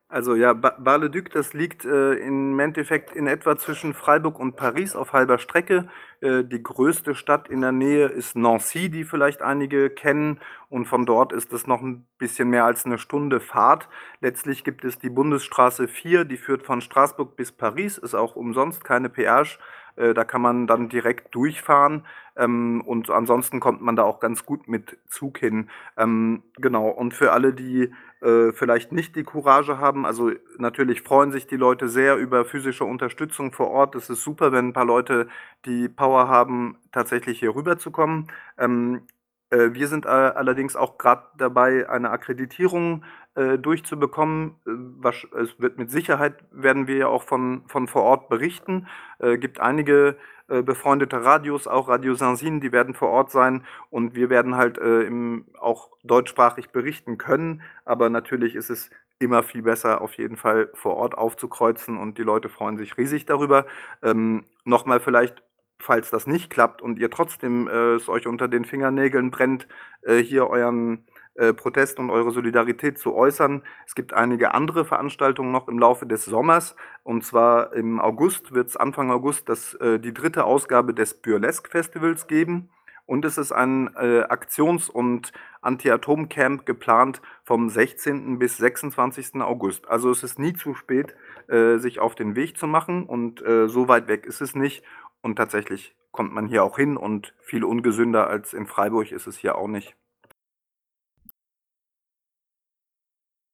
Also 0.08 0.36
ja, 0.36 0.54
Ba 0.54 0.78
Bar-le-Duc, 0.80 1.32
das 1.32 1.54
liegt, 1.54 1.84
äh, 1.84 2.14
im 2.14 2.60
Endeffekt 2.60 3.16
in 3.16 3.26
etwa 3.26 3.58
zwischen 3.58 3.94
Freiburg 3.96 4.40
und 4.40 4.56
Paris 4.56 4.96
auf 4.96 5.14
halber 5.14 5.40
Strecke. 5.40 5.90
Äh, 6.22 6.44
die 6.44 6.62
größte 6.62 7.16
Stadt 7.16 7.50
in 7.50 7.62
der 7.62 7.72
Nähe 7.72 8.06
ist 8.06 8.36
Nancy, 8.36 8.90
die 8.90 9.04
vielleicht 9.04 9.42
einige 9.42 9.90
kennen, 9.90 10.40
und 10.70 10.86
von 10.86 11.06
dort 11.06 11.34
ist 11.34 11.52
es 11.54 11.66
noch 11.68 11.82
ein 11.82 12.08
bisschen 12.20 12.50
mehr 12.50 12.66
als 12.66 12.86
eine 12.86 13.00
Stunde 13.00 13.40
Fahrt. 13.40 13.90
Letztlich 14.22 14.64
gibt 14.64 14.86
es 14.86 15.00
die 15.00 15.10
Bundesstraße 15.10 15.88
4, 15.88 16.24
die 16.24 16.38
führt 16.38 16.64
von 16.64 16.82
Straßburg 16.82 17.36
bis 17.36 17.52
Paris, 17.52 17.98
ist 17.98 18.16
auch 18.16 18.36
umsonst, 18.36 18.84
keine 18.84 19.10
Peage. 19.10 19.58
Äh, 19.96 20.14
da 20.14 20.24
kann 20.24 20.42
man 20.42 20.68
dann 20.68 20.90
direkt 20.90 21.34
durchfahren 21.36 22.06
ähm, 22.36 22.82
und 22.86 23.10
ansonsten 23.10 23.60
kommt 23.60 23.82
man 23.82 23.96
da 23.96 24.04
auch 24.04 24.20
ganz 24.20 24.46
gut 24.46 24.68
mit 24.68 24.98
Zug 25.08 25.38
hin. 25.38 25.70
Ähm, 25.98 26.44
genau, 26.58 26.90
und 26.90 27.14
für 27.14 27.32
alle, 27.32 27.54
die 27.54 27.94
äh, 28.22 28.52
vielleicht 28.52 28.92
nicht 28.92 29.16
die 29.16 29.24
Courage 29.24 29.78
haben, 29.78 30.06
also 30.06 30.32
natürlich 30.58 31.02
freuen 31.02 31.32
sich 31.32 31.48
die 31.48 31.58
Leute 31.58 31.88
sehr 31.90 32.18
über 32.18 32.46
physische 32.46 32.86
Unterstützung 32.86 33.52
vor 33.54 33.70
Ort. 33.70 33.96
Es 33.96 34.10
ist 34.10 34.24
super, 34.24 34.52
wenn 34.52 34.70
ein 34.70 34.74
paar 34.74 34.86
Leute 34.86 35.28
die 35.66 35.88
Power 35.90 36.28
haben, 36.28 36.78
tatsächlich 36.92 37.40
hier 37.40 37.56
rüberzukommen. 37.56 38.28
Ähm, 38.58 39.02
äh, 39.50 39.74
wir 39.74 39.88
sind 39.88 40.06
allerdings 40.08 40.76
auch 40.76 40.98
gerade 40.98 41.24
dabei, 41.38 41.90
eine 41.90 42.10
Akkreditierung 42.10 43.04
äh, 43.36 43.58
durchzubekommen. 43.58 44.56
Äh, 44.66 45.10
es 45.42 45.60
wird 45.60 45.78
mit 45.78 45.92
Sicherheit 45.92 46.44
werden 46.52 46.88
wir 46.88 46.98
ja 46.98 47.08
auch 47.08 47.24
von, 47.24 47.64
von 47.68 47.88
vor 47.88 48.04
Ort 48.04 48.30
berichten. 48.30 48.88
Äh, 49.20 49.38
gibt 49.38 49.60
einige 49.60 50.18
äh, 50.48 50.62
befreundete 50.62 51.24
Radios, 51.24 51.68
auch 51.68 51.88
Radio 51.88 52.14
Sansin, 52.16 52.62
die 52.62 52.72
werden 52.72 52.94
vor 52.94 53.10
Ort 53.10 53.32
sein 53.32 53.64
und 53.90 54.16
wir 54.16 54.30
werden 54.30 54.56
halt 54.56 54.78
äh, 54.78 55.02
im, 55.02 55.46
auch 55.60 55.90
deutschsprachig 56.04 56.70
berichten 56.70 57.18
können. 57.18 57.62
Aber 57.84 58.10
natürlich 58.10 58.56
ist 58.56 58.70
es 58.70 58.90
immer 59.20 59.44
viel 59.44 59.62
besser, 59.62 60.02
auf 60.02 60.14
jeden 60.16 60.36
Fall 60.36 60.70
vor 60.74 60.96
Ort 60.98 61.18
aufzukreuzen 61.18 61.98
und 61.98 62.18
die 62.18 62.24
Leute 62.24 62.50
freuen 62.50 62.78
sich 62.78 62.98
riesig 62.98 63.26
darüber. 63.26 63.66
Ähm, 64.02 64.46
Nochmal 64.68 65.00
vielleicht 65.00 65.44
falls 65.80 66.10
das 66.10 66.28
nicht 66.28 66.50
klappt 66.50 66.82
und 66.82 67.00
ihr 67.00 67.10
trotzdem 67.10 67.68
äh, 67.68 67.96
es 67.96 68.10
euch 68.10 68.28
unter 68.28 68.48
den 68.48 68.66
Fingernägeln 68.66 69.32
brennt, 69.32 69.68
äh, 70.02 70.18
hier 70.18 70.48
euren 70.48 71.06
äh, 71.36 71.54
Protest 71.54 72.00
und 72.00 72.10
eure 72.10 72.32
Solidarität 72.32 72.98
zu 72.98 73.14
äußern. 73.14 73.64
Es 73.86 73.96
gibt 73.96 74.14
einige 74.14 74.54
andere 74.54 74.86
Veranstaltungen 74.86 75.52
noch 75.52 75.68
im 75.68 75.80
Laufe 75.80 76.06
des 76.06 76.26
Sommers. 76.26 76.76
Und 77.04 77.24
zwar 77.24 77.74
im 77.74 78.00
August 78.00 78.54
wird 78.54 78.70
es 78.70 78.78
Anfang 78.78 79.12
August 79.12 79.50
das, 79.50 79.74
äh, 79.76 80.00
die 80.00 80.14
dritte 80.14 80.46
Ausgabe 80.46 80.94
des 80.94 81.14
Burlesque 81.14 81.70
Festivals 81.70 82.28
geben. 82.28 82.70
Und 83.06 83.24
es 83.24 83.38
ist 83.38 83.52
ein 83.52 83.94
äh, 83.96 84.22
Aktions- 84.22 84.90
und 84.90 85.32
Anti-Atom-Camp 85.62 86.66
geplant 86.66 87.22
vom 87.44 87.70
16. 87.70 88.40
bis 88.40 88.58
26. 88.58 89.42
August. 89.42 89.88
Also 89.88 90.10
es 90.10 90.24
ist 90.24 90.40
nie 90.40 90.54
zu 90.54 90.74
spät, 90.74 91.16
äh, 91.48 91.78
sich 91.78 92.00
auf 92.00 92.16
den 92.16 92.36
Weg 92.36 92.58
zu 92.58 92.66
machen. 92.66 93.06
Und 93.06 93.46
äh, 93.46 93.68
so 93.68 93.88
weit 93.88 94.08
weg 94.08 94.26
ist 94.26 94.42
es 94.42 94.56
nicht. 94.56 94.84
Und 95.22 95.36
tatsächlich 95.36 95.96
kommt 96.12 96.34
man 96.34 96.48
hier 96.48 96.64
auch 96.64 96.78
hin 96.78 96.98
und 96.98 97.34
viel 97.42 97.64
ungesünder 97.64 98.28
als 98.28 98.54
in 98.54 98.66
Freiburg 98.66 99.12
ist 99.12 99.28
es 99.28 99.38
hier 99.38 99.56
auch 99.56 99.68
nicht. 99.68 99.96